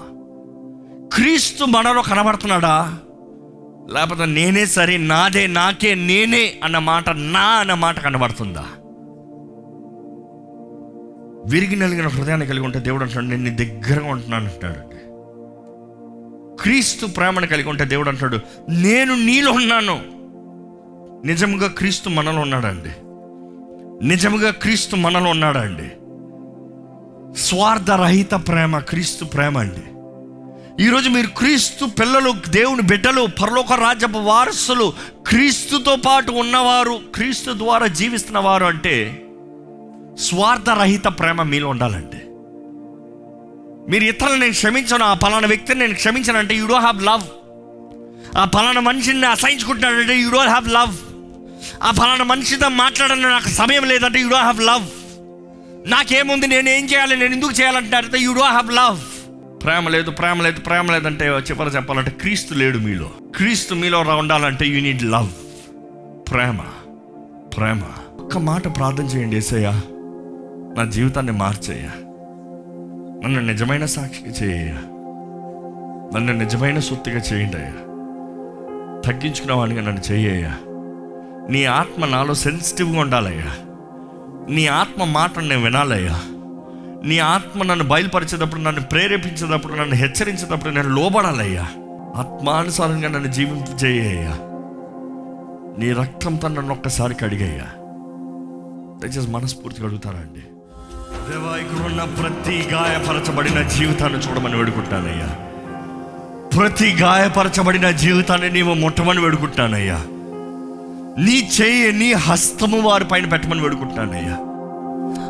క్రీస్తు 1.15 1.65
మనలో 1.65 2.01
కనబడుతున్నాడా? 2.01 2.97
లేకపోతే 3.93 4.25
నేనే 4.25 4.65
సరే 4.65 4.97
నాదే 4.97 5.47
నాకే 5.47 5.95
నేనే 5.95 6.59
అన్న 6.63 6.77
మాట 6.77 7.09
నా 7.09 7.45
అన్న 7.45 7.73
మాట 7.73 7.99
కనబడుతుందా? 7.99 8.65
విరిగి 11.45 11.75
నలిగిన 11.75 12.07
హృదయాన్ని 12.07 12.47
కలిగి 12.47 12.65
ఉంటే 12.65 12.79
దేవుడు 12.79 13.03
అంటున్నాడు 13.03 13.37
నేను 13.37 13.49
నీ 13.49 13.65
దగ్గరగా 13.65 14.11
ఉంటున్నాను 14.11 14.45
అంటున్నాడు. 14.45 14.91
క్రీస్తు 16.61 17.05
ప్రేమను 17.05 17.47
కలిగి 17.47 17.69
ఉంటే 17.69 17.85
దేవుడు 17.85 18.09
అంటాడు 18.09 18.39
నేను 18.69 19.15
నీలో 19.15 19.51
ఉన్నాను. 19.51 20.01
నిజముగా 21.27 21.67
క్రీస్తు 21.67 22.09
మనలో 22.09 22.41
ఉన్నాడండి. 22.41 22.89
నిజముగా 24.07 24.51
క్రీస్తు 24.51 24.95
మనలో 24.95 25.29
ఉన్నాడండి. 25.29 25.89
స్వార్థరహిత 27.39 28.31
ప్రేమ 28.31 28.79
క్రీస్తు 28.79 29.25
ప్రేమ 29.25 29.57
అండి. 29.57 29.91
ఈరోజు 30.83 31.09
మీరు 31.09 31.27
క్రీస్తు 31.27 31.85
పిల్లలు 31.85 32.33
దేవుని 32.49 32.81
బిడ్డలు 32.81 33.27
పరలోక 33.41 33.73
రాజ్యపు 33.73 34.17
వారసులు 34.17 34.93
క్రీస్తుతో 35.27 35.95
పాటు 36.05 36.31
ఉన్నవారు 36.31 36.99
క్రీస్తు 37.15 37.51
ద్వారా 37.51 37.87
జీవిస్తున్నవారు 37.87 38.65
అంటే 38.65 39.20
స్వార్థరహిత 40.19 41.07
ప్రేమ 41.07 41.43
మీలో 41.43 41.69
ఉండాలండి. 41.69 42.17
మీరు 43.91 44.03
ఇతరులను 44.03 44.39
నేను 44.39 44.53
క్షమించను 44.53 45.05
ఆ 45.05 45.13
పలానా 45.13 45.47
వ్యక్తిని 45.47 45.79
నేను 45.79 45.93
క్షమించనంటే 45.93 46.55
యూ 46.55 46.67
డోంట్ 46.67 46.81
హ్యావ్ 46.81 47.03
లవ్ 47.03 47.23
ఆ 48.37 48.45
పలానా 48.45 48.81
మనిషిని 48.81 49.25
అసహించుకుంటున్నాడంటే 49.25 50.13
యూ 50.13 50.31
డోంట్ 50.31 50.49
హ్యావ్ 50.49 50.67
లవ్ 50.67 50.95
ఆ 51.83 51.91
ఫలానా 51.91 52.23
మనిషితో 52.23 52.69
మాట్లాడని 52.69 53.21
నాకు 53.21 53.47
సమయం 53.47 53.83
లేదంటే 53.83 54.19
యూ 54.19 54.29
డోంట్ 54.29 54.43
హ్యావ్ 54.43 54.61
లవ్ 54.61 54.83
నాకేముంది 55.91 56.47
నేను 56.47 56.69
ఏం 56.69 56.85
చేయాలి 56.85 57.17
నేను 57.17 57.33
ఎందుకు 57.33 57.51
చేయాలంటే 57.51 58.17
యూ 58.17 58.33
డోంట్ 58.33 58.49
హ్యావ్ 58.49 58.71
లవ్ 58.71 58.99
ప్రేమ 59.63 59.89
లేదు 59.89 60.11
ప్రేమ 60.11 60.41
లేదు 60.41 60.59
ప్రేమ 60.59 60.91
లేదంటే 60.91 61.25
చివరి 61.25 61.69
చెప్పాలంటే 61.69 62.11
క్రీస్తు 62.11 62.53
లేడు 62.53 62.77
మీలో. 62.77 63.11
క్రీస్తు 63.35 63.73
మీలో 63.73 63.99
ఉండాలంటే 63.99 64.65
యూ 64.65 64.81
నీడ్ 64.81 65.03
లవ్ 65.03 65.29
ప్రేమ 66.31 66.57
ప్రేమ. 67.57 67.83
ఒక్క 68.19 68.37
మాట 68.37 68.77
ప్రార్థన 68.77 69.03
చేయండి 69.03 69.37
ఏసయ్యా. 69.37 69.81
నా 70.77 70.85
జీవితాన్ని 70.85 71.31
మార్చేయ్యా. 71.31 71.89
నన్ను 73.23 73.41
నిజమైన 73.41 73.85
సాక్షిగా 73.85 74.31
చేయ 74.31 74.71
నన్ను 76.15 76.33
నిజమైన 76.33 76.79
సొత్తుగా 76.79 77.17
చేయండి 77.17 77.57
అయ్యా 77.57 77.71
తగ్గించుకున్న 79.05 79.53
వాడిగా 79.53 79.81
నన్ను 79.81 80.11
చెయ్యయ్యా. 80.11 80.57
నీ 81.49 81.65
ఆత్మ 81.65 82.05
నాలో 82.05 82.33
సెన్సిటివ్గా 82.33 82.99
ఉండాలయ్యా. 82.99 83.65
నీ 84.49 84.67
ఆత్మ 84.67 85.03
మాటను 85.03 85.47
నేను 85.47 85.63
వినాలయ్యా. 85.63 86.21
నీ 87.05 87.19
ఆత్మ 87.19 87.63
నన్ను 87.63 87.85
బయలుపరిచేటప్పుడు 87.85 88.61
నన్ను 88.61 88.81
ప్రేరేపించేటప్పుడు 88.81 89.73
నన్ను 89.73 89.95
హెచ్చరించేటప్పుడు 89.95 90.73
నేను 90.73 90.89
లోబడాలయ్యా. 90.89 91.67
ఆత్మానుసారంగా 92.15 93.09
నన్ను 93.09 93.31
జీవింపు 93.31 93.85
చేయ్యా 93.85 94.37
నీ 95.79 95.91
రక్తంతో 95.91 96.47
నన్ను 96.47 96.71
ఒక్కసారి 96.71 97.15
కడిగయ్యా. 97.15 97.67
దయచేసి 99.01 99.31
మనస్ఫూర్తిగా 99.31 99.87
అడుగుతానండి 99.87 100.60
దేవా 101.31 101.57
ఇక్కడ 101.57 101.85
ఉన్న 101.85 102.03
ప్రతి 102.03 102.69
గాయపరచబడిన 102.71 103.61
జీవితాన్ని 103.61 104.19
చూడమని 104.19 104.55
వేడుకుంటానయ్యా. 104.55 105.29
ప్రతి 106.57 106.95
గాయపరచబడిన 106.95 107.91
జీవితాన్ని 107.91 108.49
నీవు 108.49 108.73
ముట్టమని 108.73 109.19
వేడుకుంటానయ్యా. 109.19 109.95
నీ 111.23 111.49
చేయి 111.61 111.91
నీ 111.91 112.13
హస్తము 112.13 112.79
వారి 112.79 113.05
పైన 113.05 113.25
పెట్టమని 113.25 113.61
వేడుకుంటానయ్యా. 113.61 114.37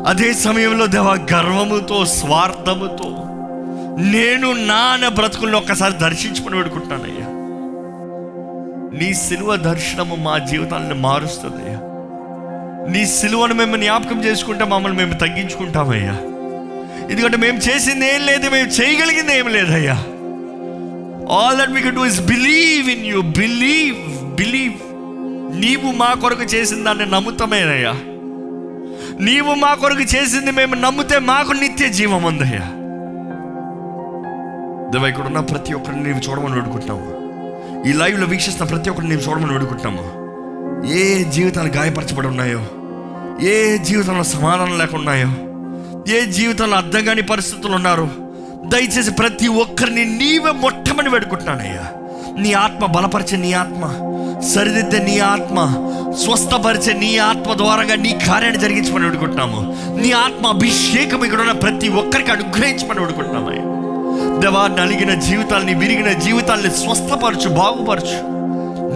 అదే 0.06 0.32
సమయంలో 0.32 0.86
దేవ 0.86 1.14
గర్వముతో 1.14 2.04
స్వార్థముతో 2.04 3.24
నేను 4.02 4.52
నాన్న 4.52 5.08
బ్రతుకులను 5.08 5.58
ఒక్కసారి 5.58 5.94
దర్శించమని 5.94 6.56
వేడుకుంటానయ్యా. 6.56 7.26
నీ 8.98 9.14
సిలువ 9.14 9.56
దర్శనము 9.56 10.16
మా 10.16 10.38
జీవితాలను 10.38 10.94
మారుస్తుందయ్యా. 10.94 11.80
నీ 12.88 13.06
సిలువను 13.06 13.54
మేము 13.54 13.76
జ్ఞాపకం 13.76 14.24
చేసుకుంటే 14.24 14.64
మమ్మల్ని 14.64 14.98
మేము 14.98 15.14
తగ్గించుకుంటామయ్యా. 15.14 16.14
ఎందుకంటే 17.10 17.36
మేము 17.36 17.58
చేసింది 17.58 18.06
ఏం 18.06 18.20
లేదు 18.20 18.50
మేము 18.50 18.68
చేయగలిగింది 18.68 19.32
ఏం 19.32 19.48
లేదయ్యా. 19.48 19.96
All 21.30 21.58
that 21.58 21.70
we 21.70 21.82
can 21.82 21.94
do 21.94 22.04
is 22.04 22.20
believe 22.20 22.90
in 22.90 23.04
you 23.04 23.22
believe 23.22 24.00
believe 24.34 24.78
నీవు 25.54 25.92
మా 25.92 26.14
కొరకు 26.14 26.42
చేసిన 26.42 26.84
దాన్ని 26.84 27.06
నమ్ముతామేనయ్యా. 27.06 27.94
నీవు 29.20 29.54
మా 29.54 29.74
కొరకు 29.74 30.00
చేసింది 30.00 30.50
మేము 30.50 30.74
నమ్మితే 30.74 31.18
మాకు 31.18 31.52
నిత్య 31.52 31.88
జీవం 31.88 32.24
ఉందయ్యా. 32.24 32.64
దేవ 34.92 35.06
ఇక్కడ 35.06 35.26
ఉన్న 35.26 35.40
ప్రతి 35.40 35.74
ఒక్కరిని 35.74 36.02
నీవు 36.02 36.18
చూడమని 36.18 36.54
వేడుకుంటున్నాము 36.54 37.08
ఈ 37.88 37.92
లైవ్లో 37.92 38.26
వీక్షిస్తున్న 38.26 38.70
ప్రతి 38.70 38.90
ఒక్కరిని 38.90 39.14
నీవు 39.14 39.30
చూడమని 39.30 39.52
వేడుకుంటున్నాము 39.52 40.02
ఏ 40.86 41.24
జీవితాలు 41.24 41.68
గాయపరచబడి 41.68 42.26
ఉన్నాయో? 42.26 42.66
ఏ 43.48 43.78
జీవితంలో 43.78 44.24
సమాధానం 44.24 44.78
లేకున్నాయో 44.78 45.30
ఏ 46.14 46.24
జీవితంలో 46.24 46.76
అర్థం 46.76 47.04
కాని 47.04 47.22
పరిస్థితులు 47.22 47.74
ఉన్నారో? 47.74 48.08
దయచేసి 48.66 49.10
ప్రతి 49.10 49.48
ఒక్కరిని 49.48 50.04
నీవే 50.04 50.50
మొట్టమని 50.50 51.08
వేడుకుంటున్నానయ్యా. 51.08 51.86
నీ 52.38 52.52
ఆత్మ 52.52 52.86
బలపరిచే 52.86 53.36
నీ 53.36 53.52
ఆత్మ 53.52 53.84
సరిదిద్దే 54.40 54.98
నీ 54.98 55.18
ఆత్మ 55.18 55.74
స్వస్థపరిచే 56.24 56.92
నీ 56.92 57.18
ఆత్మ 57.18 57.54
ద్వారాగా 57.54 57.94
నీ 57.94 58.18
కార్యాన్ని 58.28 58.60
జరిగించమని 58.60 59.04
వేడుకుంటున్నాము. 59.04 59.76
నీ 60.00 60.12
ఆత్మ 60.12 60.46
అభిషేకం 60.46 61.24
ఇక్కడ 61.24 61.40
ఉన్న 61.40 61.52
ప్రతి 61.52 61.88
ఒక్కరికి 61.88 62.30
అనుగ్రహించమని 62.30 63.00
వేడుకుంటున్నామయ్యా. 63.00 63.62
దేవా 64.40 64.68
నలిగిన 64.68 65.14
జీవితాల్ని 65.14 65.74
విరిగిన 65.74 66.12
జీవితాల్ని 66.12 66.70
స్వస్థపరచు 66.70 67.48
బాగుపరచు. 67.48 68.41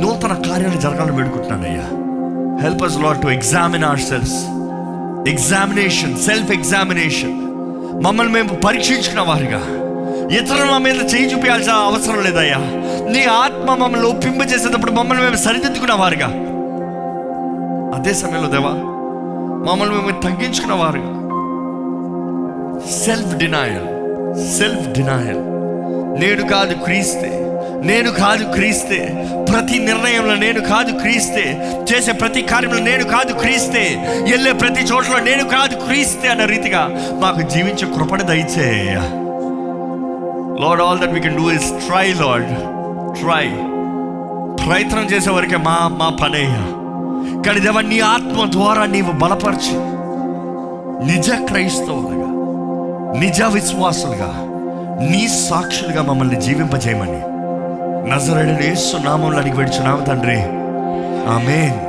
నూతన 0.00 0.32
కార్యాలు 0.32 0.80
జరగాలని 0.80 1.16
వేడుకుంటున్నానయ్యా. 1.16 1.86
Help 2.62 2.84
us 2.84 2.98
Lord 2.98 3.22
to 3.22 3.26
examine 3.26 3.84
our 3.84 4.00
selves 4.00 4.44
examination 5.28 6.16
self 6.16 6.50
examination 6.50 7.34
మమ్మల్ని 8.04 8.32
మేము 8.32 8.48
పరీక్షించుకున్న 8.48 9.20
వారిగా. 9.20 9.60
ఇతరుల 10.36 10.70
మా 10.70 10.78
మీద 10.78 11.14
చేయి 11.14 11.32
చూపించాల్సిన 11.32 11.72
అవసరం 11.72 12.22
లేదయ్యా. 12.24 12.58
నీ 13.12 13.24
ఆత్మ 13.24 13.74
మమ్మల్ని 13.74 14.06
ఒప్పింప 14.06 14.42
చేసేటప్పుడు 14.42 14.92
మమ్మల్ని 14.92 15.24
మేము 15.24 15.36
సరిదిద్దుకున్న 15.36 15.94
వారుగా. 15.94 16.28
అదే 17.98 18.14
సమయంలో 18.14 18.50
దేవా 18.50 18.70
మమ్మల్ని 19.70 19.94
మేము 19.96 20.20
తగ్గించుకున్న 20.20 20.74
వారుగా. 20.74 21.12
సెల్ఫ్ 22.90 23.36
డినాయల్ 23.36 23.86
సెల్ఫ్ 24.58 24.88
డినాయల్ 24.88 25.42
నేను 26.20 26.48
కాదు 26.48 26.74
క్రీస్తే. 26.74 27.45
నేను 27.84 28.10
కాదు 28.10 28.52
క్రీస్తే. 28.52 29.26
ప్రతి 29.52 29.78
నిర్ణయంలో 29.78 30.34
నేను 30.34 30.60
కాదు 30.60 30.92
క్రీస్తే. 30.98 31.72
చేసే 31.92 32.12
ప్రతి 32.12 32.42
కార్యంలో 32.42 32.78
నేను 32.78 33.04
కాదు 33.04 33.32
క్రీస్తే. 33.32 33.96
వెళ్ళే 34.32 34.52
ప్రతి 34.52 34.80
చోట్ల 34.80 35.18
నేను 35.18 35.44
కాదు 35.44 35.76
క్రీస్తే 35.76 36.28
అన్న 36.28 36.44
రీతిగా 36.44 36.88
మాకు 37.20 37.40
జీవించే 37.40 37.94
కృపణ 37.94 38.22
దయచేయ. 38.22 38.94
Lord 40.64 40.82
all 40.82 40.98
that 40.98 41.12
we 41.12 41.20
can 41.20 41.36
do 41.36 41.50
is 41.50 41.72
try 41.72 42.12
Lord 42.12 42.48
try 43.20 43.48
ప్రయత్నం 44.66 45.04
చేసే 45.04 45.30
వరకే 45.30 45.56
మా 45.56 45.78
మా 45.82 46.08
పనే. 46.08 46.46
కానీ 47.42 47.60
దేవ 47.60 47.80
నీ 47.80 48.00
ఆత్మ 48.00 48.50
ద్వారా 48.50 48.86
నీవు 48.86 49.12
బలపరిచి 49.12 49.76
నిజ 51.12 51.30
క్రైస్తవులుగా 51.30 52.26
నిజ 53.20 53.42
విశ్వాసులుగా 53.42 54.42
నీ 55.10 55.28
సాక్షులుగా 55.28 56.02
మమ్మల్ని 56.02 56.40
జీవింపజేయమని. 56.40 57.35
నజరడని 58.08 58.66
యేసు 58.66 58.96
నామంలో 58.96 59.38
అడిగి 59.38 59.56
పెడుచున్నాము 59.56 60.04
తండ్రి. 60.04 60.38
ఆమెన్. 61.28 61.85